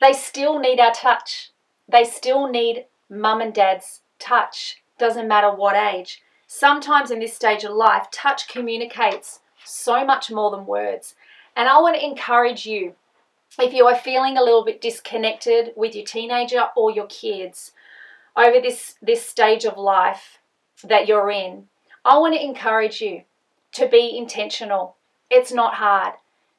they 0.00 0.12
still 0.12 0.58
need 0.58 0.80
our 0.80 0.92
touch. 0.92 1.50
They 1.88 2.04
still 2.04 2.48
need 2.48 2.86
mum 3.08 3.40
and 3.40 3.54
dad's 3.54 4.00
touch. 4.18 4.82
Doesn't 4.98 5.28
matter 5.28 5.50
what 5.50 5.76
age. 5.76 6.22
Sometimes 6.46 7.10
in 7.10 7.20
this 7.20 7.34
stage 7.34 7.64
of 7.64 7.72
life, 7.72 8.06
touch 8.10 8.48
communicates 8.48 9.40
so 9.64 10.04
much 10.04 10.30
more 10.30 10.50
than 10.50 10.66
words. 10.66 11.14
And 11.54 11.68
I 11.68 11.80
want 11.80 11.96
to 11.96 12.04
encourage 12.04 12.66
you 12.66 12.94
if 13.58 13.72
you 13.72 13.86
are 13.86 13.96
feeling 13.96 14.36
a 14.36 14.42
little 14.42 14.64
bit 14.64 14.80
disconnected 14.80 15.72
with 15.76 15.94
your 15.94 16.04
teenager 16.04 16.66
or 16.76 16.90
your 16.90 17.06
kids 17.06 17.72
over 18.36 18.60
this, 18.60 18.96
this 19.00 19.24
stage 19.24 19.64
of 19.64 19.78
life, 19.78 20.38
that 20.84 21.08
you're 21.08 21.30
in, 21.30 21.68
I 22.04 22.18
want 22.18 22.34
to 22.34 22.44
encourage 22.44 23.00
you 23.00 23.22
to 23.72 23.88
be 23.88 24.16
intentional. 24.16 24.96
It's 25.30 25.52
not 25.52 25.74
hard. 25.74 26.14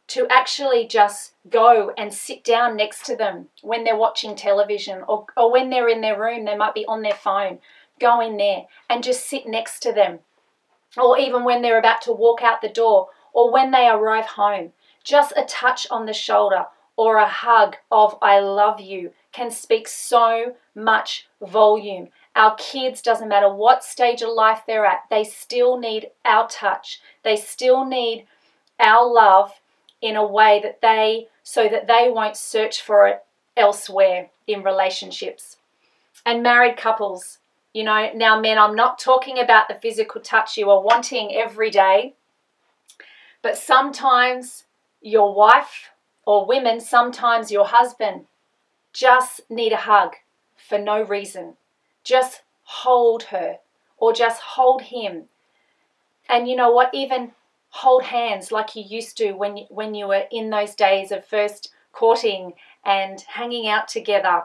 To 0.09 0.25
actually 0.29 0.88
just 0.88 1.33
go 1.50 1.91
and 1.97 2.13
sit 2.13 2.43
down 2.43 2.77
next 2.77 3.05
to 3.07 3.15
them 3.15 3.47
when 3.62 3.83
they're 3.83 3.97
watching 3.97 4.36
television 4.36 5.03
or, 5.07 5.25
or 5.36 5.51
when 5.51 5.69
they're 5.69 5.89
in 5.89 6.01
their 6.01 6.19
room, 6.19 6.45
they 6.45 6.55
might 6.55 6.74
be 6.74 6.86
on 6.86 7.01
their 7.01 7.13
phone. 7.13 7.59
Go 8.00 8.21
in 8.21 8.38
there 8.38 8.67
and 8.89 9.03
just 9.03 9.27
sit 9.27 9.47
next 9.47 9.81
to 9.81 9.91
them 9.91 10.19
or 10.95 11.17
even 11.17 11.43
when 11.43 11.62
they're 11.62 11.79
about 11.79 12.01
to 12.03 12.12
walk 12.12 12.41
out 12.41 12.62
the 12.62 12.69
door, 12.69 13.09
or 13.33 13.51
when 13.51 13.71
they 13.71 13.88
arrive 13.88 14.25
home. 14.25 14.71
Just 15.03 15.33
a 15.36 15.43
touch 15.43 15.88
on 15.91 16.05
the 16.05 16.13
shoulder 16.13 16.65
or 16.95 17.17
a 17.17 17.27
hug 17.27 17.75
of 17.91 18.17
I 18.21 18.39
love 18.39 18.81
you 18.81 19.12
can 19.31 19.51
speak 19.51 19.88
so 19.88 20.55
much 20.74 21.27
volume. 21.41 22.09
Our 22.38 22.53
kids, 22.56 23.01
doesn't 23.01 23.29
matter 23.29 23.51
what 23.51 23.84
stage 23.84 24.22
of 24.22 24.29
life 24.29 24.62
they're 24.67 24.86
at, 24.86 25.06
they 25.10 25.24
still 25.24 25.79
need 25.79 26.12
our 26.24 26.48
touch. 26.48 27.01
They 27.24 27.36
still 27.36 27.84
need 27.84 28.27
our 28.79 29.12
love 29.12 29.60
in 30.03 30.15
a 30.15 30.25
way 30.25 30.60
that 30.62 30.79
they, 30.79 31.29
so 31.41 31.67
that 31.67 31.88
they 31.88 32.12
won't 32.12 32.38
search 32.38 32.79
for 32.79 33.08
it 33.08 33.25
elsewhere 33.58 34.29
in 34.46 34.62
relationships. 34.62 35.58
And 36.27 36.44
married 36.44 36.77
couples, 36.77 37.39
you 37.74 37.84
know, 37.84 38.12
now, 38.13 38.39
men, 38.39 38.60
I'm 38.60 38.75
not 38.75 39.00
talking 39.00 39.39
about 39.39 39.67
the 39.67 39.79
physical 39.82 40.22
touch 40.22 40.58
you 40.58 40.70
are 40.70 40.82
wanting 40.82 41.36
every 41.36 41.72
day, 41.72 42.13
but 43.41 43.58
sometimes 43.58 44.65
your 45.01 45.34
wife 45.34 45.89
or 46.24 46.46
women, 46.46 46.82
sometimes 46.82 47.51
your 47.51 47.65
husband, 47.65 48.25
just 48.94 49.41
need 49.50 49.72
a 49.72 49.77
hug 49.77 50.13
for 50.56 50.77
no 50.77 51.01
reason. 51.01 51.56
Just 52.07 52.41
hold 52.63 53.23
her 53.23 53.57
or 53.97 54.13
just 54.13 54.41
hold 54.41 54.83
him. 54.83 55.25
And 56.29 56.47
you 56.47 56.55
know 56.55 56.71
what? 56.71 56.93
Even 56.93 57.33
hold 57.69 58.03
hands 58.03 58.49
like 58.49 58.77
you 58.77 58.83
used 58.83 59.17
to 59.17 59.33
when 59.33 59.57
when 59.69 59.93
you 59.93 60.07
were 60.07 60.23
in 60.31 60.49
those 60.49 60.73
days 60.73 61.11
of 61.11 61.25
first 61.25 61.73
courting 61.91 62.53
and 62.85 63.19
hanging 63.27 63.67
out 63.67 63.89
together. 63.89 64.43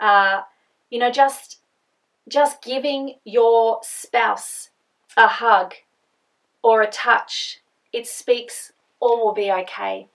Uh, 0.00 0.40
you 0.88 0.98
know, 0.98 1.10
just 1.10 1.58
just 2.26 2.62
giving 2.62 3.16
your 3.24 3.80
spouse 3.82 4.70
a 5.14 5.26
hug 5.26 5.74
or 6.62 6.80
a 6.80 6.90
touch, 6.90 7.60
it 7.92 8.06
speaks 8.06 8.72
all 8.98 9.26
will 9.26 9.34
be 9.34 9.52
okay. 9.52 10.08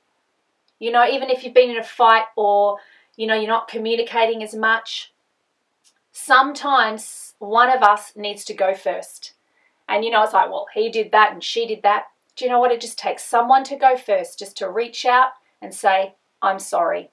You 0.79 0.91
know, 0.91 1.07
even 1.07 1.29
if 1.29 1.43
you've 1.43 1.53
been 1.53 1.69
in 1.69 1.77
a 1.77 1.83
fight 1.83 2.25
or, 2.35 2.77
you 3.15 3.27
know, 3.27 3.35
you're 3.35 3.47
not 3.47 3.67
communicating 3.67 4.41
as 4.41 4.55
much, 4.55 5.11
sometimes 6.11 7.33
one 7.39 7.69
of 7.69 7.81
us 7.81 8.13
needs 8.15 8.43
to 8.45 8.53
go 8.53 8.73
first. 8.73 9.33
And, 9.87 10.05
you 10.05 10.11
know, 10.11 10.23
it's 10.23 10.33
like, 10.33 10.49
well, 10.49 10.67
he 10.73 10.89
did 10.89 11.11
that 11.11 11.33
and 11.33 11.43
she 11.43 11.65
did 11.65 11.81
that. 11.83 12.05
Do 12.35 12.45
you 12.45 12.51
know 12.51 12.59
what? 12.59 12.71
It 12.71 12.81
just 12.81 12.99
takes 12.99 13.23
someone 13.23 13.63
to 13.65 13.75
go 13.75 13.97
first, 13.97 14.39
just 14.39 14.57
to 14.57 14.69
reach 14.69 15.05
out 15.05 15.31
and 15.61 15.73
say, 15.73 16.15
I'm 16.41 16.59
sorry. 16.59 17.09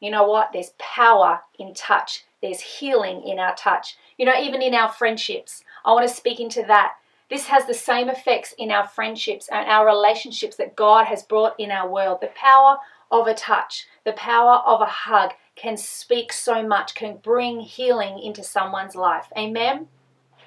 You 0.00 0.10
know 0.10 0.28
what? 0.28 0.50
There's 0.52 0.72
power 0.78 1.40
in 1.58 1.74
touch. 1.74 2.24
There's 2.42 2.60
healing 2.60 3.22
in 3.26 3.38
our 3.38 3.54
touch. 3.56 3.96
You 4.16 4.26
know, 4.26 4.38
even 4.38 4.62
in 4.62 4.74
our 4.74 4.92
friendships. 4.92 5.64
I 5.84 5.92
want 5.92 6.08
to 6.08 6.14
speak 6.14 6.38
into 6.38 6.62
that. 6.64 6.94
This 7.30 7.46
has 7.46 7.66
the 7.66 7.74
same 7.74 8.08
effects 8.08 8.54
in 8.58 8.70
our 8.70 8.86
friendships 8.86 9.48
and 9.50 9.68
our 9.68 9.86
relationships 9.86 10.56
that 10.56 10.76
God 10.76 11.06
has 11.06 11.22
brought 11.22 11.58
in 11.58 11.70
our 11.70 11.88
world. 11.88 12.18
The 12.20 12.30
power 12.34 12.78
of 13.10 13.26
a 13.26 13.34
touch, 13.34 13.86
the 14.04 14.12
power 14.12 14.62
of 14.66 14.80
a 14.80 14.86
hug 14.86 15.32
can 15.58 15.76
speak 15.76 16.32
so 16.32 16.66
much, 16.66 16.94
can 16.94 17.16
bring 17.16 17.60
healing 17.60 18.20
into 18.22 18.42
someone's 18.42 18.94
life. 18.94 19.26
Amen. 19.36 19.88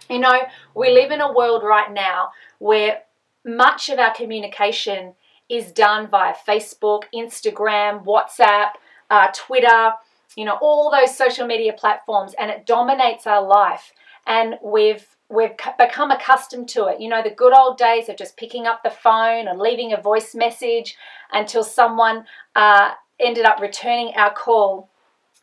You 0.09 0.19
know, 0.19 0.41
we 0.75 0.91
live 0.91 1.11
in 1.11 1.21
a 1.21 1.31
world 1.31 1.63
right 1.63 1.91
now 1.91 2.31
where 2.59 3.01
much 3.45 3.89
of 3.89 3.99
our 3.99 4.13
communication 4.13 5.13
is 5.49 5.71
done 5.71 6.07
via 6.07 6.33
Facebook, 6.47 7.03
Instagram, 7.13 8.05
WhatsApp, 8.05 8.71
uh, 9.09 9.27
Twitter, 9.33 9.91
you 10.35 10.45
know, 10.45 10.57
all 10.61 10.91
those 10.91 11.15
social 11.15 11.45
media 11.45 11.73
platforms, 11.73 12.33
and 12.39 12.49
it 12.49 12.65
dominates 12.65 13.27
our 13.27 13.45
life. 13.45 13.91
And 14.25 14.55
we've 14.63 15.05
we've 15.29 15.51
become 15.77 16.11
accustomed 16.11 16.69
to 16.69 16.87
it. 16.87 16.99
You 16.99 17.09
know, 17.09 17.23
the 17.23 17.31
good 17.31 17.53
old 17.53 17.77
days 17.77 18.09
of 18.09 18.17
just 18.17 18.37
picking 18.37 18.67
up 18.67 18.83
the 18.83 18.89
phone 18.89 19.47
and 19.47 19.59
leaving 19.59 19.93
a 19.93 20.01
voice 20.01 20.35
message 20.35 20.95
until 21.31 21.63
someone 21.63 22.25
uh, 22.55 22.91
ended 23.19 23.45
up 23.45 23.59
returning 23.59 24.13
our 24.15 24.33
call. 24.33 24.89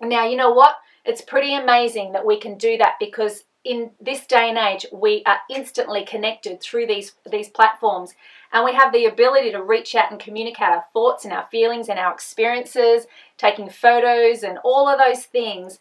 Now, 0.01 0.27
you 0.27 0.37
know 0.37 0.53
what? 0.53 0.77
It's 1.05 1.23
pretty 1.23 1.55
amazing 1.55 2.13
that 2.13 2.27
we 2.27 2.39
can 2.39 2.57
do 2.57 2.77
that 2.79 2.95
because 3.01 3.45
in 3.65 3.91
this 4.01 4.27
day 4.27 4.49
and 4.49 4.59
age, 4.59 4.87
we 4.93 5.23
are 5.27 5.39
instantly 5.51 6.05
connected 6.05 6.61
through 6.61 6.87
these, 6.87 7.13
these 7.31 7.49
platforms 7.49 8.15
and 8.53 8.65
we 8.65 8.73
have 8.75 8.93
the 8.93 9.07
ability 9.07 9.53
to 9.53 9.63
reach 9.63 9.95
out 9.95 10.11
and 10.11 10.21
communicate 10.21 10.69
our 10.69 10.85
thoughts 10.93 11.25
and 11.25 11.35
our 11.35 11.47
feelings 11.51 11.89
and 11.89 11.99
our 11.99 12.13
experiences, 12.13 13.07
taking 13.37 13.69
photos 13.69 14.43
and 14.43 14.59
all 14.65 14.89
of 14.89 14.99
those 14.99 15.25
things. 15.25 15.79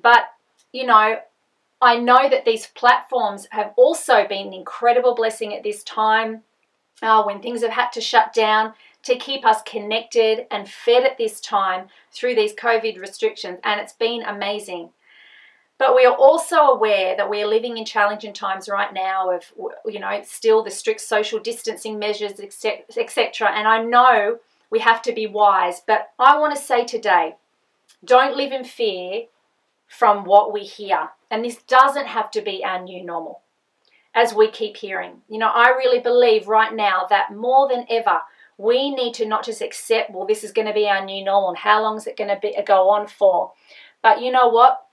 But, 0.00 0.24
you 0.72 0.86
know, 0.86 1.18
I 1.80 1.98
know 1.98 2.28
that 2.30 2.44
these 2.44 2.68
platforms 2.68 3.48
have 3.50 3.72
also 3.76 4.26
been 4.26 4.48
an 4.48 4.54
incredible 4.54 5.14
blessing 5.14 5.54
at 5.54 5.62
this 5.62 5.82
time 5.82 6.42
uh, 7.02 7.22
when 7.24 7.42
things 7.42 7.62
have 7.62 7.72
had 7.72 7.90
to 7.90 8.00
shut 8.00 8.32
down 8.32 8.72
to 9.04 9.16
keep 9.16 9.44
us 9.44 9.62
connected 9.62 10.46
and 10.50 10.68
fed 10.68 11.04
at 11.04 11.18
this 11.18 11.40
time 11.40 11.88
through 12.12 12.34
these 12.34 12.54
COVID 12.54 13.00
restrictions, 13.00 13.58
and 13.64 13.80
it's 13.80 13.92
been 13.94 14.22
amazing. 14.22 14.90
But 15.78 15.96
we 15.96 16.04
are 16.04 16.14
also 16.14 16.56
aware 16.56 17.16
that 17.16 17.28
we 17.28 17.42
are 17.42 17.46
living 17.46 17.76
in 17.76 17.84
challenging 17.84 18.32
times 18.32 18.68
right 18.68 18.92
now 18.92 19.30
of, 19.30 19.52
you 19.84 19.98
know, 19.98 20.20
still 20.24 20.62
the 20.62 20.70
strict 20.70 21.00
social 21.00 21.40
distancing 21.40 21.98
measures, 21.98 22.38
etc. 22.38 23.50
And 23.52 23.66
I 23.66 23.82
know 23.82 24.38
we 24.70 24.78
have 24.78 25.02
to 25.02 25.12
be 25.12 25.26
wise, 25.26 25.82
but 25.84 26.10
I 26.20 26.38
want 26.38 26.54
to 26.54 26.62
say 26.62 26.84
today 26.84 27.34
don't 28.04 28.36
live 28.36 28.52
in 28.52 28.64
fear 28.64 29.24
from 29.88 30.24
what 30.24 30.52
we 30.52 30.60
hear. 30.60 31.10
And 31.30 31.44
this 31.44 31.56
doesn't 31.62 32.06
have 32.06 32.30
to 32.32 32.42
be 32.42 32.64
our 32.64 32.80
new 32.80 33.04
normal, 33.04 33.40
as 34.14 34.34
we 34.34 34.50
keep 34.50 34.76
hearing. 34.76 35.22
You 35.28 35.38
know, 35.38 35.50
I 35.52 35.70
really 35.70 36.00
believe 36.00 36.46
right 36.46 36.72
now 36.72 37.06
that 37.10 37.34
more 37.34 37.68
than 37.68 37.86
ever, 37.90 38.20
we 38.58 38.94
need 38.94 39.14
to 39.14 39.26
not 39.26 39.44
just 39.44 39.62
accept, 39.62 40.10
well, 40.10 40.26
this 40.26 40.44
is 40.44 40.52
going 40.52 40.68
to 40.68 40.74
be 40.74 40.86
our 40.86 41.04
new 41.04 41.24
normal 41.24 41.54
how 41.54 41.82
long 41.82 41.96
is 41.96 42.06
it 42.06 42.16
going 42.16 42.30
to 42.30 42.38
be, 42.40 42.56
go 42.66 42.90
on 42.90 43.06
for? 43.06 43.52
But 44.02 44.20
you 44.20 44.30
know 44.30 44.48
what? 44.48 44.86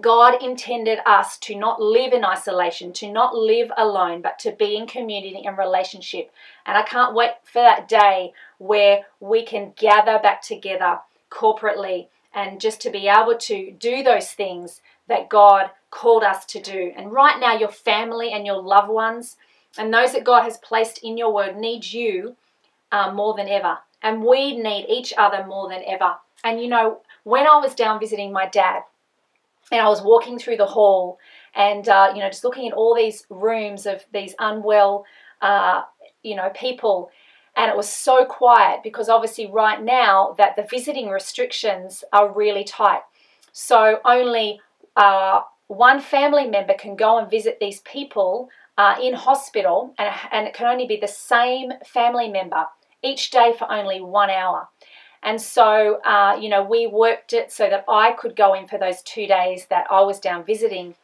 God 0.00 0.42
intended 0.42 1.00
us 1.04 1.36
to 1.38 1.54
not 1.54 1.82
live 1.82 2.12
in 2.12 2.24
isolation, 2.24 2.92
to 2.94 3.12
not 3.12 3.34
live 3.36 3.70
alone, 3.76 4.22
but 4.22 4.38
to 4.40 4.52
be 4.52 4.76
in 4.76 4.86
community 4.86 5.42
and 5.44 5.58
relationship. 5.58 6.30
And 6.64 6.78
I 6.78 6.82
can't 6.82 7.14
wait 7.14 7.32
for 7.44 7.60
that 7.60 7.88
day 7.88 8.32
where 8.58 9.04
we 9.20 9.44
can 9.44 9.74
gather 9.76 10.18
back 10.18 10.40
together 10.40 11.00
corporately 11.30 12.08
and 12.34 12.60
just 12.60 12.80
to 12.82 12.90
be 12.90 13.08
able 13.08 13.36
to 13.36 13.72
do 13.72 14.02
those 14.02 14.30
things 14.30 14.80
that 15.08 15.28
God 15.28 15.70
called 15.90 16.22
us 16.22 16.46
to 16.46 16.62
do. 16.62 16.92
And 16.96 17.12
right 17.12 17.38
now, 17.38 17.58
your 17.58 17.68
family 17.68 18.32
and 18.32 18.46
your 18.46 18.62
loved 18.62 18.88
ones 18.88 19.36
and 19.76 19.92
those 19.92 20.12
that 20.12 20.24
God 20.24 20.42
has 20.44 20.56
placed 20.58 20.98
in 20.98 21.18
your 21.18 21.34
word 21.34 21.56
need 21.56 21.84
you 21.84 22.36
uh, 22.92 23.12
more 23.12 23.34
than 23.34 23.48
ever. 23.48 23.78
And 24.02 24.22
we 24.22 24.56
need 24.56 24.86
each 24.88 25.12
other 25.16 25.44
more 25.46 25.68
than 25.68 25.82
ever. 25.86 26.16
And 26.44 26.60
you 26.60 26.68
know, 26.68 27.00
when 27.24 27.46
I 27.46 27.56
was 27.56 27.74
down 27.74 27.98
visiting 27.98 28.32
my 28.32 28.46
dad, 28.46 28.82
and 29.70 29.80
I 29.80 29.88
was 29.88 30.02
walking 30.02 30.38
through 30.38 30.58
the 30.58 30.66
hall, 30.66 31.18
and 31.54 31.88
uh, 31.88 32.12
you 32.14 32.20
know, 32.20 32.28
just 32.28 32.44
looking 32.44 32.68
at 32.68 32.74
all 32.74 32.94
these 32.94 33.26
rooms 33.30 33.86
of 33.86 34.04
these 34.12 34.34
unwell, 34.38 35.06
uh, 35.40 35.82
you 36.22 36.36
know, 36.36 36.50
people, 36.54 37.10
and 37.56 37.70
it 37.70 37.76
was 37.76 37.88
so 37.88 38.24
quiet 38.24 38.80
because 38.82 39.08
obviously 39.08 39.46
right 39.46 39.82
now 39.82 40.34
that 40.38 40.56
the 40.56 40.62
visiting 40.62 41.08
restrictions 41.08 42.04
are 42.12 42.32
really 42.32 42.64
tight. 42.64 43.02
So 43.52 44.00
only 44.04 44.60
uh, 44.96 45.42
one 45.68 46.00
family 46.00 46.46
member 46.46 46.74
can 46.74 46.96
go 46.96 47.18
and 47.18 47.30
visit 47.30 47.58
these 47.60 47.80
people 47.80 48.50
uh, 48.76 48.96
in 49.00 49.14
hospital, 49.14 49.94
and, 49.98 50.14
and 50.32 50.46
it 50.46 50.54
can 50.54 50.66
only 50.66 50.86
be 50.86 50.96
the 50.96 51.08
same 51.08 51.72
family 51.84 52.28
member 52.28 52.66
each 53.02 53.30
day 53.30 53.54
for 53.56 53.70
only 53.70 54.00
one 54.00 54.30
hour. 54.30 54.68
And 55.22 55.40
so, 55.40 56.00
uh, 56.04 56.36
you 56.40 56.48
know, 56.48 56.62
we 56.62 56.86
worked 56.86 57.32
it 57.32 57.52
so 57.52 57.70
that 57.70 57.84
I 57.88 58.12
could 58.12 58.34
go 58.34 58.54
in 58.54 58.66
for 58.66 58.78
those 58.78 59.02
two 59.02 59.26
days 59.26 59.66
that 59.66 59.86
I 59.90 60.00
was 60.02 60.18
down 60.18 60.44
visiting 60.44 60.96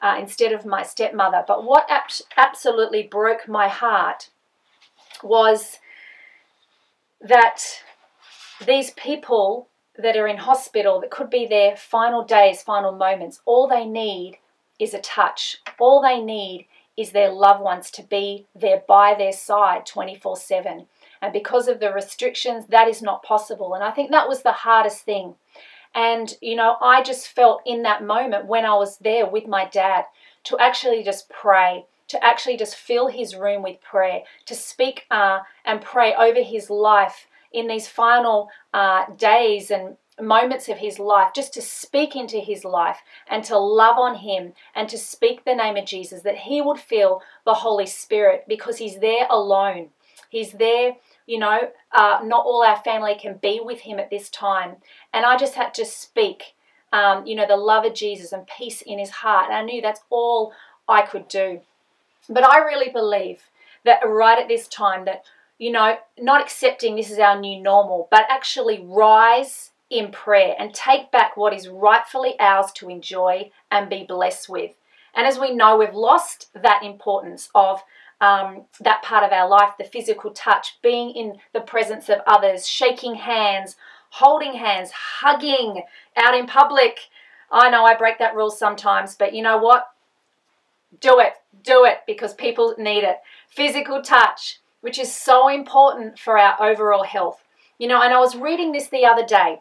uh, 0.00 0.16
instead 0.18 0.52
of 0.52 0.64
my 0.64 0.82
stepmother. 0.82 1.44
But 1.46 1.64
what 1.64 1.86
ab- 1.90 2.10
absolutely 2.36 3.02
broke 3.02 3.46
my 3.46 3.68
heart 3.68 4.30
was 5.22 5.78
that 7.20 7.82
these 8.64 8.90
people 8.92 9.68
that 9.96 10.16
are 10.16 10.28
in 10.28 10.38
hospital, 10.38 11.00
that 11.00 11.10
could 11.10 11.28
be 11.28 11.46
their 11.46 11.76
final 11.76 12.24
days, 12.24 12.62
final 12.62 12.92
moments, 12.92 13.40
all 13.44 13.68
they 13.68 13.84
need 13.84 14.38
is 14.78 14.94
a 14.94 15.00
touch. 15.00 15.58
All 15.78 16.00
they 16.00 16.20
need 16.20 16.66
is 16.96 17.10
their 17.10 17.30
loved 17.30 17.62
ones 17.62 17.90
to 17.92 18.02
be 18.02 18.46
there 18.54 18.82
by 18.86 19.14
their 19.16 19.32
side 19.32 19.86
24 19.86 20.36
7. 20.36 20.86
And 21.20 21.32
because 21.32 21.68
of 21.68 21.80
the 21.80 21.92
restrictions, 21.92 22.66
that 22.68 22.88
is 22.88 23.02
not 23.02 23.22
possible. 23.22 23.74
And 23.74 23.84
I 23.84 23.90
think 23.90 24.10
that 24.10 24.28
was 24.28 24.42
the 24.42 24.52
hardest 24.52 25.02
thing. 25.02 25.34
And, 25.94 26.34
you 26.40 26.54
know, 26.54 26.76
I 26.80 27.02
just 27.02 27.28
felt 27.28 27.62
in 27.66 27.82
that 27.82 28.04
moment 28.04 28.46
when 28.46 28.64
I 28.64 28.74
was 28.74 28.98
there 28.98 29.26
with 29.26 29.46
my 29.46 29.64
dad 29.64 30.04
to 30.44 30.58
actually 30.58 31.02
just 31.02 31.28
pray, 31.28 31.86
to 32.08 32.24
actually 32.24 32.56
just 32.56 32.76
fill 32.76 33.08
his 33.08 33.34
room 33.34 33.62
with 33.62 33.80
prayer, 33.80 34.22
to 34.46 34.54
speak 34.54 35.06
uh, 35.10 35.40
and 35.64 35.80
pray 35.80 36.14
over 36.14 36.42
his 36.42 36.70
life 36.70 37.26
in 37.52 37.66
these 37.66 37.88
final 37.88 38.48
uh, 38.74 39.06
days 39.16 39.70
and 39.70 39.96
moments 40.20 40.68
of 40.68 40.78
his 40.78 40.98
life 40.98 41.32
just 41.34 41.54
to 41.54 41.62
speak 41.62 42.16
into 42.16 42.38
his 42.38 42.64
life 42.64 42.98
and 43.28 43.44
to 43.44 43.56
love 43.56 43.98
on 43.98 44.16
him 44.16 44.52
and 44.74 44.88
to 44.88 44.98
speak 44.98 45.44
the 45.44 45.54
name 45.54 45.76
of 45.76 45.86
Jesus, 45.86 46.22
that 46.22 46.38
he 46.38 46.60
would 46.60 46.78
feel 46.78 47.22
the 47.44 47.54
Holy 47.54 47.86
Spirit 47.86 48.44
because 48.48 48.78
he's 48.78 48.98
there 48.98 49.26
alone. 49.30 49.90
He's 50.28 50.52
there, 50.52 50.96
you 51.26 51.38
know, 51.38 51.70
uh, 51.92 52.20
not 52.24 52.44
all 52.44 52.62
our 52.62 52.76
family 52.76 53.16
can 53.20 53.38
be 53.40 53.60
with 53.62 53.80
him 53.80 53.98
at 53.98 54.10
this 54.10 54.28
time. 54.28 54.76
And 55.12 55.24
I 55.24 55.36
just 55.36 55.54
had 55.54 55.72
to 55.74 55.84
speak, 55.84 56.54
um, 56.92 57.26
you 57.26 57.34
know, 57.34 57.46
the 57.46 57.56
love 57.56 57.84
of 57.84 57.94
Jesus 57.94 58.32
and 58.32 58.46
peace 58.46 58.82
in 58.82 58.98
his 58.98 59.10
heart. 59.10 59.46
And 59.46 59.54
I 59.54 59.62
knew 59.62 59.80
that's 59.80 60.02
all 60.10 60.52
I 60.88 61.02
could 61.02 61.28
do. 61.28 61.60
But 62.28 62.44
I 62.44 62.58
really 62.58 62.90
believe 62.90 63.42
that 63.84 64.00
right 64.06 64.38
at 64.38 64.48
this 64.48 64.68
time 64.68 65.04
that 65.06 65.24
you 65.58 65.72
know, 65.72 65.96
not 66.18 66.40
accepting 66.40 66.94
this 66.94 67.10
is 67.10 67.18
our 67.18 67.38
new 67.38 67.60
normal, 67.60 68.08
but 68.10 68.26
actually 68.30 68.80
rise 68.84 69.72
in 69.90 70.10
prayer 70.10 70.54
and 70.58 70.72
take 70.72 71.10
back 71.10 71.36
what 71.36 71.52
is 71.52 71.68
rightfully 71.68 72.34
ours 72.38 72.70
to 72.72 72.88
enjoy 72.88 73.50
and 73.70 73.90
be 73.90 74.04
blessed 74.04 74.48
with. 74.48 74.72
And 75.14 75.26
as 75.26 75.38
we 75.38 75.54
know, 75.54 75.76
we've 75.76 75.94
lost 75.94 76.48
that 76.54 76.82
importance 76.84 77.48
of 77.54 77.82
um, 78.20 78.64
that 78.80 79.02
part 79.02 79.24
of 79.24 79.32
our 79.32 79.48
life, 79.48 79.70
the 79.78 79.84
physical 79.84 80.30
touch, 80.30 80.78
being 80.82 81.10
in 81.10 81.38
the 81.52 81.60
presence 81.60 82.08
of 82.08 82.18
others, 82.26 82.66
shaking 82.66 83.14
hands, 83.14 83.76
holding 84.10 84.54
hands, 84.54 84.90
hugging 84.90 85.82
out 86.16 86.34
in 86.34 86.46
public. 86.46 86.98
I 87.50 87.70
know 87.70 87.84
I 87.84 87.94
break 87.94 88.18
that 88.18 88.34
rule 88.34 88.50
sometimes, 88.50 89.14
but 89.14 89.34
you 89.34 89.42
know 89.42 89.58
what? 89.58 89.88
Do 91.00 91.20
it. 91.20 91.34
Do 91.62 91.84
it 91.84 91.98
because 92.06 92.34
people 92.34 92.74
need 92.78 93.04
it. 93.04 93.18
Physical 93.48 94.02
touch, 94.02 94.60
which 94.80 94.98
is 94.98 95.14
so 95.14 95.48
important 95.48 96.18
for 96.18 96.38
our 96.38 96.60
overall 96.60 97.04
health. 97.04 97.44
You 97.78 97.86
know, 97.86 98.02
and 98.02 98.12
I 98.12 98.18
was 98.18 98.36
reading 98.36 98.72
this 98.72 98.88
the 98.88 99.04
other 99.04 99.24
day, 99.24 99.60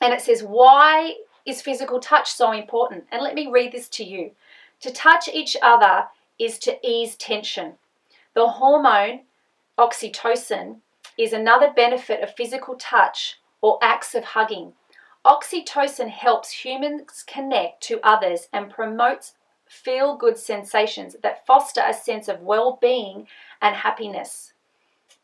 and 0.00 0.12
it 0.12 0.20
says, 0.20 0.42
Why 0.42 1.14
is 1.44 1.60
physical 1.60 1.98
touch 1.98 2.30
so 2.30 2.52
important? 2.52 3.04
And 3.10 3.22
let 3.22 3.34
me 3.34 3.48
read 3.50 3.72
this 3.72 3.88
to 3.90 4.04
you. 4.04 4.32
To 4.80 4.92
touch 4.92 5.28
each 5.28 5.56
other 5.62 6.06
is 6.38 6.58
to 6.60 6.78
ease 6.86 7.16
tension. 7.16 7.74
The 8.34 8.46
hormone 8.46 9.20
oxytocin 9.78 10.78
is 11.16 11.32
another 11.32 11.72
benefit 11.74 12.22
of 12.22 12.34
physical 12.34 12.74
touch 12.76 13.38
or 13.60 13.78
acts 13.82 14.14
of 14.14 14.24
hugging. 14.24 14.72
Oxytocin 15.24 16.10
helps 16.10 16.50
humans 16.64 17.24
connect 17.26 17.82
to 17.84 18.00
others 18.02 18.48
and 18.52 18.70
promotes 18.70 19.34
feel 19.66 20.16
good 20.16 20.36
sensations 20.36 21.16
that 21.22 21.46
foster 21.46 21.82
a 21.86 21.94
sense 21.94 22.28
of 22.28 22.40
well 22.40 22.78
being 22.80 23.26
and 23.62 23.74
happiness. 23.74 24.52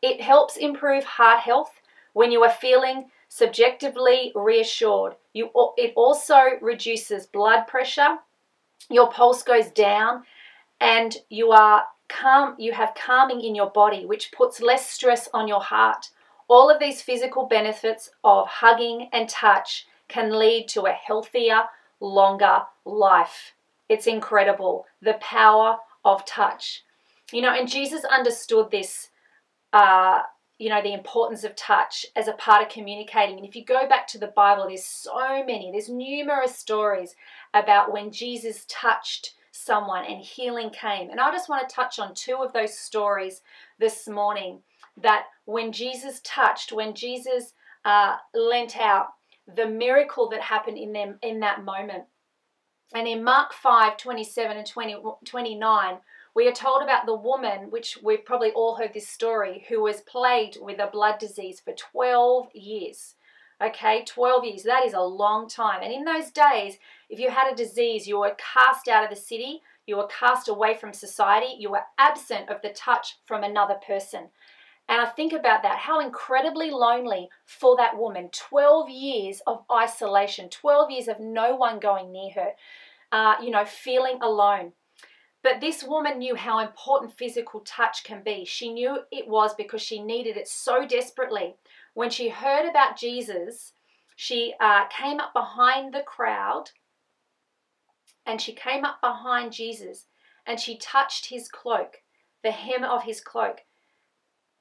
It 0.01 0.21
helps 0.21 0.57
improve 0.57 1.03
heart 1.03 1.41
health 1.41 1.81
when 2.13 2.31
you 2.31 2.43
are 2.43 2.51
feeling 2.51 3.11
subjectively 3.29 4.31
reassured. 4.35 5.15
You, 5.33 5.51
it 5.77 5.93
also 5.95 6.39
reduces 6.61 7.27
blood 7.27 7.67
pressure, 7.67 8.17
your 8.89 9.09
pulse 9.11 9.43
goes 9.43 9.69
down, 9.71 10.23
and 10.81 11.17
you 11.29 11.51
are 11.51 11.85
calm, 12.09 12.55
you 12.57 12.73
have 12.73 12.95
calming 12.95 13.41
in 13.41 13.55
your 13.55 13.69
body, 13.69 14.05
which 14.05 14.31
puts 14.31 14.59
less 14.59 14.89
stress 14.89 15.29
on 15.33 15.47
your 15.47 15.61
heart. 15.61 16.09
All 16.49 16.69
of 16.69 16.79
these 16.79 17.01
physical 17.01 17.45
benefits 17.45 18.09
of 18.23 18.47
hugging 18.47 19.07
and 19.13 19.29
touch 19.29 19.85
can 20.09 20.37
lead 20.37 20.67
to 20.69 20.81
a 20.87 20.91
healthier, 20.91 21.61
longer 22.01 22.63
life. 22.83 23.53
It's 23.87 24.07
incredible 24.07 24.87
the 25.01 25.13
power 25.21 25.77
of 26.03 26.25
touch. 26.25 26.83
You 27.31 27.43
know, 27.43 27.53
and 27.53 27.69
Jesus 27.69 28.03
understood 28.03 28.71
this, 28.71 29.09
uh, 29.71 30.23
you 30.57 30.69
know, 30.69 30.81
the 30.81 30.93
importance 30.93 31.43
of 31.43 31.55
touch 31.55 32.07
as 32.15 32.27
a 32.27 32.33
part 32.33 32.63
of 32.63 32.69
communicating. 32.69 33.37
And 33.37 33.45
if 33.45 33.55
you 33.55 33.63
go 33.63 33.87
back 33.87 34.07
to 34.07 34.17
the 34.17 34.27
Bible, 34.27 34.65
there's 34.67 34.83
so 34.83 35.43
many, 35.45 35.69
there's 35.71 35.89
numerous 35.89 36.57
stories 36.57 37.15
about 37.53 37.93
when 37.93 38.11
Jesus 38.11 38.65
touched 38.67 39.35
someone 39.63 40.05
and 40.05 40.21
healing 40.21 40.69
came. 40.69 41.09
And 41.09 41.19
I 41.19 41.31
just 41.31 41.49
want 41.49 41.67
to 41.67 41.75
touch 41.75 41.99
on 41.99 42.13
two 42.13 42.37
of 42.37 42.53
those 42.53 42.77
stories 42.77 43.41
this 43.79 44.07
morning 44.07 44.59
that 44.97 45.25
when 45.45 45.71
Jesus 45.71 46.21
touched, 46.23 46.71
when 46.71 46.93
Jesus 46.93 47.53
uh, 47.85 48.17
lent 48.33 48.77
out, 48.77 49.07
the 49.55 49.67
miracle 49.67 50.29
that 50.29 50.41
happened 50.41 50.77
in 50.77 50.93
them 50.93 51.17
in 51.21 51.39
that 51.39 51.63
moment. 51.63 52.03
And 52.93 53.07
in 53.07 53.23
Mark 53.23 53.53
5 53.53 53.97
27 53.97 54.57
and 54.57 54.67
20, 54.67 54.95
29, 55.25 55.97
we 56.33 56.47
are 56.47 56.53
told 56.53 56.81
about 56.81 57.05
the 57.05 57.15
woman, 57.15 57.69
which 57.69 57.97
we've 58.03 58.23
probably 58.23 58.51
all 58.51 58.75
heard 58.75 58.93
this 58.93 59.07
story, 59.07 59.65
who 59.67 59.81
was 59.81 60.01
plagued 60.01 60.57
with 60.61 60.79
a 60.79 60.87
blood 60.87 61.19
disease 61.19 61.59
for 61.59 61.73
12 61.73 62.47
years. 62.53 63.15
Okay, 63.61 64.03
12 64.07 64.45
years, 64.45 64.63
that 64.63 64.85
is 64.85 64.93
a 64.93 65.01
long 65.01 65.47
time. 65.47 65.83
And 65.83 65.93
in 65.93 66.03
those 66.03 66.31
days, 66.31 66.77
if 67.09 67.19
you 67.19 67.29
had 67.29 67.51
a 67.51 67.55
disease, 67.55 68.07
you 68.07 68.19
were 68.19 68.35
cast 68.53 68.87
out 68.87 69.03
of 69.03 69.09
the 69.09 69.15
city, 69.15 69.61
you 69.85 69.97
were 69.97 70.07
cast 70.07 70.47
away 70.47 70.73
from 70.73 70.93
society, 70.93 71.55
you 71.59 71.69
were 71.69 71.83
absent 71.97 72.49
of 72.49 72.61
the 72.61 72.69
touch 72.69 73.17
from 73.25 73.43
another 73.43 73.75
person. 73.85 74.29
And 74.89 74.99
I 74.99 75.05
think 75.05 75.31
about 75.31 75.61
that, 75.61 75.77
how 75.77 75.99
incredibly 75.99 76.71
lonely 76.71 77.29
for 77.45 77.77
that 77.77 77.97
woman. 77.97 78.29
12 78.33 78.89
years 78.89 79.41
of 79.45 79.63
isolation, 79.71 80.49
12 80.49 80.91
years 80.91 81.07
of 81.07 81.19
no 81.19 81.55
one 81.55 81.79
going 81.79 82.11
near 82.11 82.31
her 82.35 82.51
uh, 83.11 83.35
you 83.41 83.51
know, 83.51 83.65
feeling 83.65 84.19
alone. 84.21 84.73
But 85.43 85.59
this 85.59 85.83
woman 85.83 86.19
knew 86.19 86.35
how 86.35 86.59
important 86.59 87.17
physical 87.17 87.61
touch 87.61 88.03
can 88.03 88.21
be. 88.23 88.45
She 88.45 88.71
knew 88.71 88.99
it 89.11 89.27
was 89.27 89.53
because 89.55 89.81
she 89.81 90.01
needed 90.01 90.37
it 90.37 90.47
so 90.47 90.85
desperately. 90.85 91.55
When 91.93 92.09
she 92.09 92.29
heard 92.29 92.67
about 92.67 92.97
Jesus, 92.97 93.73
she 94.15 94.53
uh, 94.59 94.85
came 94.87 95.19
up 95.19 95.33
behind 95.33 95.93
the 95.93 96.03
crowd 96.03 96.69
and 98.25 98.39
she 98.39 98.53
came 98.53 98.85
up 98.85 99.01
behind 99.01 99.51
Jesus 99.51 100.07
and 100.45 100.59
she 100.59 100.77
touched 100.77 101.27
his 101.27 101.49
cloak, 101.49 101.97
the 102.43 102.51
hem 102.51 102.83
of 102.83 103.03
his 103.03 103.19
cloak. 103.19 103.61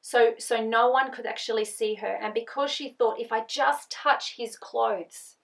So, 0.01 0.35
so 0.39 0.65
no 0.65 0.89
one 0.89 1.13
could 1.13 1.27
actually 1.27 1.65
see 1.65 1.95
her. 1.97 2.19
And 2.21 2.35
because 2.35 2.71
she 2.71 2.95
thought, 2.99 3.21
if 3.21 3.33
I 3.33 3.45
just 3.45 3.91
touch 3.91 4.35
his 4.37 4.57
clothes, 4.57 5.37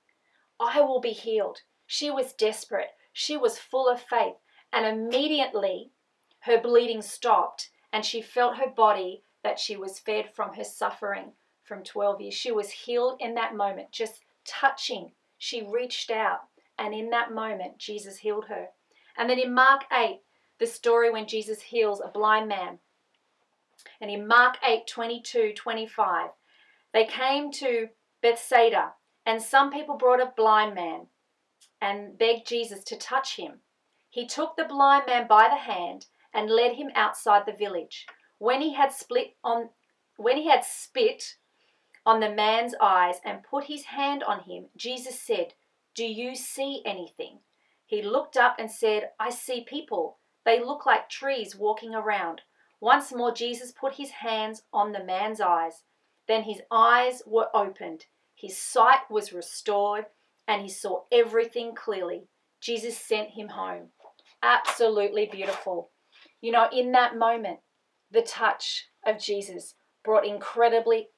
I 0.58 0.80
will 0.80 1.00
be 1.00 1.12
healed. 1.12 1.58
She 1.86 2.10
was 2.10 2.32
desperate. 2.32 2.90
She 3.12 3.36
was 3.36 3.58
full 3.58 3.88
of 3.88 4.00
faith. 4.00 4.36
And 4.72 4.86
immediately 4.86 5.92
her 6.40 6.60
bleeding 6.60 7.02
stopped 7.02 7.70
and 7.92 8.04
she 8.04 8.22
felt 8.22 8.56
her 8.56 8.68
body 8.68 9.22
that 9.44 9.58
she 9.60 9.76
was 9.76 10.00
fed 10.00 10.34
from 10.34 10.54
her 10.54 10.64
suffering 10.64 11.32
from 11.66 11.82
12 11.82 12.20
years. 12.20 12.34
She 12.34 12.52
was 12.52 12.70
healed 12.70 13.18
in 13.20 13.34
that 13.34 13.54
moment, 13.54 13.90
just 13.90 14.22
touching. 14.46 15.12
She 15.38 15.66
reached 15.66 16.10
out, 16.10 16.40
and 16.78 16.94
in 16.94 17.10
that 17.10 17.32
moment, 17.32 17.78
Jesus 17.78 18.18
healed 18.18 18.46
her. 18.46 18.68
And 19.18 19.28
then 19.28 19.38
in 19.38 19.52
Mark 19.54 19.84
8, 19.92 20.20
the 20.58 20.66
story 20.66 21.10
when 21.10 21.26
Jesus 21.26 21.60
heals 21.60 22.00
a 22.00 22.08
blind 22.08 22.48
man. 22.48 22.78
And 24.00 24.10
in 24.10 24.26
Mark 24.26 24.56
8 24.66 24.86
22 24.86 25.52
25, 25.54 26.30
they 26.92 27.04
came 27.04 27.50
to 27.52 27.88
Bethsaida, 28.22 28.92
and 29.24 29.42
some 29.42 29.70
people 29.70 29.96
brought 29.96 30.20
a 30.20 30.32
blind 30.36 30.74
man 30.74 31.08
and 31.80 32.18
begged 32.18 32.46
Jesus 32.46 32.82
to 32.84 32.96
touch 32.96 33.36
him. 33.36 33.60
He 34.08 34.26
took 34.26 34.56
the 34.56 34.64
blind 34.64 35.04
man 35.06 35.26
by 35.28 35.48
the 35.48 35.56
hand 35.56 36.06
and 36.32 36.50
led 36.50 36.76
him 36.76 36.90
outside 36.94 37.44
the 37.44 37.52
village. 37.52 38.06
When 38.38 38.60
he 38.60 38.74
had 38.74 38.92
split 38.92 39.36
on 39.44 39.70
when 40.16 40.38
he 40.38 40.48
had 40.48 40.64
spit 40.64 41.36
on 42.06 42.20
the 42.20 42.30
man's 42.30 42.74
eyes 42.80 43.20
and 43.24 43.42
put 43.42 43.64
his 43.64 43.84
hand 43.86 44.22
on 44.22 44.44
him, 44.44 44.70
Jesus 44.76 45.20
said, 45.20 45.54
"Do 45.94 46.06
you 46.06 46.34
see 46.34 46.80
anything?" 46.86 47.40
He 47.84 48.00
looked 48.00 48.36
up 48.36 48.58
and 48.58 48.70
said, 48.70 49.12
"I 49.18 49.30
see 49.30 49.62
people. 49.62 50.18
They 50.44 50.60
look 50.60 50.86
like 50.86 51.10
trees 51.10 51.56
walking 51.56 51.94
around." 51.94 52.42
Once 52.80 53.12
more 53.12 53.32
Jesus 53.32 53.72
put 53.72 53.94
his 53.94 54.10
hands 54.10 54.62
on 54.72 54.92
the 54.92 55.02
man's 55.02 55.40
eyes. 55.40 55.84
Then 56.26 56.44
his 56.44 56.62
eyes 56.70 57.22
were 57.26 57.50
opened. 57.54 58.06
His 58.34 58.56
sight 58.56 59.10
was 59.10 59.32
restored 59.32 60.06
and 60.46 60.62
he 60.62 60.68
saw 60.68 61.04
everything 61.10 61.74
clearly. 61.74 62.28
Jesus 62.60 62.98
sent 62.98 63.30
him 63.30 63.48
home. 63.48 63.92
Absolutely 64.42 65.26
beautiful. 65.26 65.90
You 66.40 66.52
know, 66.52 66.68
in 66.70 66.92
that 66.92 67.16
moment, 67.16 67.60
the 68.10 68.22
touch 68.22 68.88
of 69.04 69.18
Jesus 69.18 69.74
brought 70.04 70.26
incredibly 70.26 71.10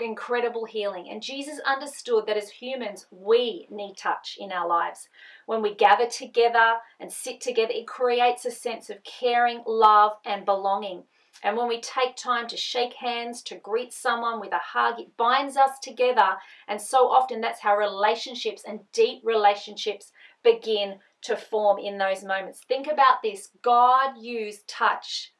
incredible 0.00 0.64
healing. 0.64 1.08
And 1.10 1.22
Jesus 1.22 1.58
understood 1.66 2.26
that 2.26 2.36
as 2.36 2.50
humans, 2.50 3.06
we 3.10 3.66
need 3.70 3.96
touch 3.96 4.36
in 4.38 4.52
our 4.52 4.68
lives. 4.68 5.08
When 5.46 5.62
we 5.62 5.74
gather 5.74 6.06
together 6.06 6.74
and 7.00 7.10
sit 7.10 7.40
together, 7.40 7.72
it 7.72 7.86
creates 7.86 8.44
a 8.44 8.50
sense 8.50 8.90
of 8.90 9.02
caring, 9.04 9.62
love, 9.66 10.12
and 10.24 10.44
belonging. 10.44 11.04
And 11.42 11.56
when 11.56 11.68
we 11.68 11.80
take 11.80 12.16
time 12.16 12.46
to 12.48 12.56
shake 12.56 12.94
hands, 12.94 13.42
to 13.44 13.56
greet 13.56 13.92
someone 13.92 14.40
with 14.40 14.52
a 14.52 14.58
hug, 14.58 15.00
it 15.00 15.16
binds 15.16 15.56
us 15.56 15.78
together. 15.82 16.36
And 16.68 16.80
so 16.80 17.08
often 17.08 17.40
that's 17.40 17.60
how 17.60 17.76
relationships 17.76 18.62
and 18.66 18.80
deep 18.92 19.20
relationships 19.24 20.12
begin 20.42 21.00
to 21.22 21.36
form 21.36 21.78
in 21.78 21.98
those 21.98 22.22
moments. 22.22 22.60
Think 22.66 22.86
about 22.86 23.22
this 23.22 23.50
God 23.62 24.18
used 24.18 24.68
touch 24.68 25.32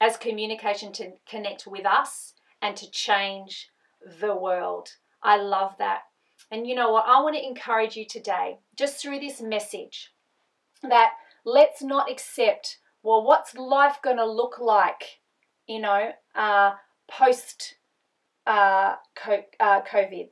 as 0.00 0.16
communication 0.16 0.92
to 0.92 1.12
connect 1.26 1.66
with 1.66 1.86
us 1.86 2.34
and 2.62 2.76
to 2.76 2.90
change 2.90 3.68
the 4.20 4.34
world. 4.34 4.88
I 5.22 5.36
love 5.36 5.74
that. 5.78 6.02
And 6.50 6.66
you 6.66 6.74
know 6.74 6.92
what? 6.92 7.04
I 7.06 7.20
want 7.20 7.36
to 7.36 7.44
encourage 7.44 7.96
you 7.96 8.06
today, 8.06 8.58
just 8.76 9.00
through 9.00 9.20
this 9.20 9.40
message, 9.40 10.12
that 10.82 11.12
let's 11.44 11.82
not 11.82 12.10
accept, 12.10 12.78
well, 13.02 13.24
what's 13.24 13.56
life 13.56 13.98
going 14.02 14.16
to 14.16 14.30
look 14.30 14.58
like, 14.60 15.20
you 15.66 15.80
know, 15.80 16.10
uh, 16.34 16.72
post 17.10 17.76
uh, 18.46 18.94
uh, 19.60 19.80
COVID? 19.82 20.28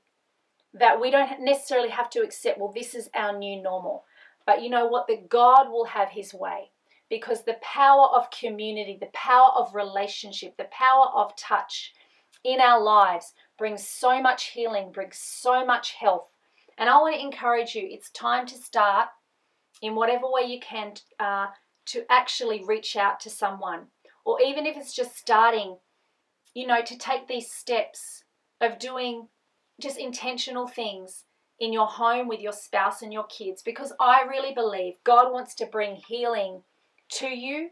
That 0.74 1.00
we 1.00 1.10
don't 1.10 1.40
necessarily 1.40 1.88
have 1.88 2.10
to 2.10 2.20
accept, 2.20 2.58
well, 2.58 2.72
this 2.72 2.94
is 2.94 3.10
our 3.14 3.36
new 3.36 3.60
normal. 3.60 4.04
But 4.46 4.62
you 4.62 4.70
know 4.70 4.86
what? 4.86 5.08
That 5.08 5.28
God 5.28 5.68
will 5.68 5.86
have 5.86 6.10
His 6.10 6.32
way 6.32 6.70
because 7.08 7.44
the 7.44 7.56
power 7.60 8.08
of 8.14 8.30
community, 8.30 8.96
the 9.00 9.10
power 9.12 9.50
of 9.56 9.74
relationship, 9.74 10.56
the 10.56 10.68
power 10.70 11.06
of 11.14 11.34
touch 11.36 11.92
in 12.44 12.60
our 12.60 12.80
lives 12.80 13.32
brings 13.58 13.86
so 13.86 14.20
much 14.22 14.46
healing, 14.48 14.92
brings 14.92 15.18
so 15.18 15.64
much 15.64 15.92
health. 15.92 16.28
And 16.78 16.88
I 16.88 16.96
want 16.96 17.14
to 17.14 17.20
encourage 17.20 17.74
you 17.74 17.86
it's 17.88 18.10
time 18.10 18.46
to 18.46 18.56
start 18.56 19.08
in 19.82 19.94
whatever 19.94 20.30
way 20.30 20.42
you 20.46 20.60
can 20.60 20.94
uh, 21.18 21.48
to 21.86 22.04
actually 22.10 22.64
reach 22.64 22.96
out 22.96 23.20
to 23.20 23.30
someone. 23.30 23.86
Or 24.24 24.40
even 24.40 24.66
if 24.66 24.76
it's 24.76 24.94
just 24.94 25.16
starting, 25.16 25.76
you 26.54 26.66
know, 26.66 26.82
to 26.82 26.98
take 26.98 27.26
these 27.26 27.50
steps 27.50 28.24
of 28.60 28.78
doing 28.78 29.28
just 29.80 29.98
intentional 29.98 30.66
things 30.66 31.24
in 31.58 31.72
your 31.72 31.86
home 31.86 32.28
with 32.28 32.40
your 32.40 32.52
spouse 32.52 33.02
and 33.02 33.12
your 33.12 33.24
kids. 33.24 33.62
Because 33.62 33.92
I 34.00 34.22
really 34.28 34.54
believe 34.54 34.94
God 35.04 35.32
wants 35.32 35.54
to 35.56 35.66
bring 35.66 35.96
healing 35.96 36.62
to 37.12 37.28
you, 37.28 37.70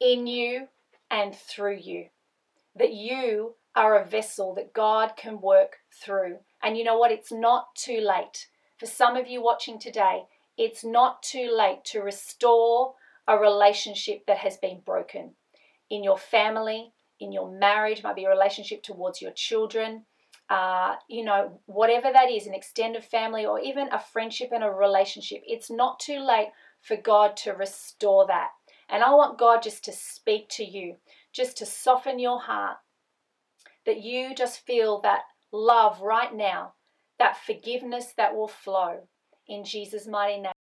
in 0.00 0.26
you, 0.26 0.68
and 1.10 1.34
through 1.34 1.78
you. 1.78 2.06
That 2.76 2.92
you 2.92 3.54
are 3.74 3.98
a 3.98 4.04
vessel 4.04 4.54
that 4.54 4.72
God 4.72 5.16
can 5.16 5.40
work 5.40 5.78
through. 5.92 6.38
And 6.62 6.76
you 6.76 6.84
know 6.84 6.98
what? 6.98 7.12
It's 7.12 7.32
not 7.32 7.74
too 7.74 8.00
late. 8.00 8.48
For 8.78 8.86
some 8.86 9.16
of 9.16 9.28
you 9.28 9.42
watching 9.42 9.78
today, 9.78 10.24
it's 10.58 10.84
not 10.84 11.22
too 11.22 11.54
late 11.56 11.84
to 11.86 12.00
restore 12.00 12.94
a 13.26 13.38
relationship 13.38 14.26
that 14.26 14.38
has 14.38 14.56
been 14.56 14.80
broken 14.84 15.34
in 15.88 16.02
your 16.02 16.18
family, 16.18 16.92
in 17.20 17.32
your 17.32 17.50
marriage, 17.50 18.02
might 18.02 18.16
be 18.16 18.24
a 18.24 18.30
relationship 18.30 18.82
towards 18.82 19.22
your 19.22 19.30
children, 19.32 20.04
uh, 20.50 20.96
you 21.08 21.24
know, 21.24 21.60
whatever 21.66 22.10
that 22.12 22.30
is, 22.30 22.46
an 22.46 22.54
extended 22.54 23.04
family 23.04 23.46
or 23.46 23.60
even 23.60 23.88
a 23.92 23.98
friendship 23.98 24.50
and 24.52 24.64
a 24.64 24.70
relationship. 24.70 25.42
It's 25.46 25.70
not 25.70 26.00
too 26.00 26.18
late 26.18 26.48
for 26.80 26.96
God 26.96 27.36
to 27.38 27.52
restore 27.52 28.26
that. 28.26 28.50
And 28.88 29.02
I 29.02 29.14
want 29.14 29.38
God 29.38 29.62
just 29.62 29.84
to 29.84 29.92
speak 29.92 30.48
to 30.50 30.64
you, 30.64 30.96
just 31.32 31.56
to 31.58 31.66
soften 31.66 32.18
your 32.18 32.40
heart, 32.40 32.78
that 33.86 34.02
you 34.02 34.34
just 34.34 34.66
feel 34.66 35.00
that 35.00 35.22
love 35.52 36.00
right 36.00 36.34
now, 36.34 36.74
that 37.18 37.36
forgiveness 37.36 38.12
that 38.16 38.34
will 38.34 38.48
flow 38.48 39.08
in 39.48 39.64
Jesus' 39.64 40.06
mighty 40.06 40.40
name. 40.40 40.52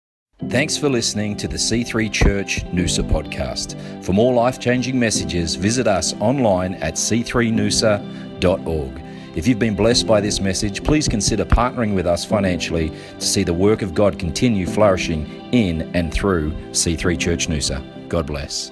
Thanks 0.50 0.76
for 0.76 0.90
listening 0.90 1.38
to 1.38 1.48
the 1.48 1.58
C3 1.58 2.12
Church 2.12 2.66
Noosa 2.66 3.08
podcast. 3.08 4.04
For 4.04 4.12
more 4.12 4.34
life 4.34 4.60
changing 4.60 5.00
messages, 5.00 5.56
visit 5.56 5.88
us 5.88 6.14
online 6.20 6.74
at 6.76 6.96
c3noosa.org. 6.96 9.02
If 9.34 9.48
you've 9.48 9.60
been 9.60 9.76
blessed 9.76 10.08
by 10.08 10.20
this 10.20 10.42
message, 10.42 10.84
please 10.84 11.08
consider 11.08 11.46
partnering 11.46 11.96
with 11.96 12.08
us 12.08 12.26
financially 12.26 12.90
to 12.90 13.26
see 13.26 13.44
the 13.44 13.54
work 13.54 13.82
of 13.82 13.94
God 13.94 14.20
continue 14.20 14.66
flourishing 14.66 15.26
in 15.54 15.84
and 15.96 16.12
through 16.12 16.52
C3 16.72 17.18
Church 17.18 17.48
Noosa. 17.48 18.10
God 18.10 18.26
bless. 18.26 18.72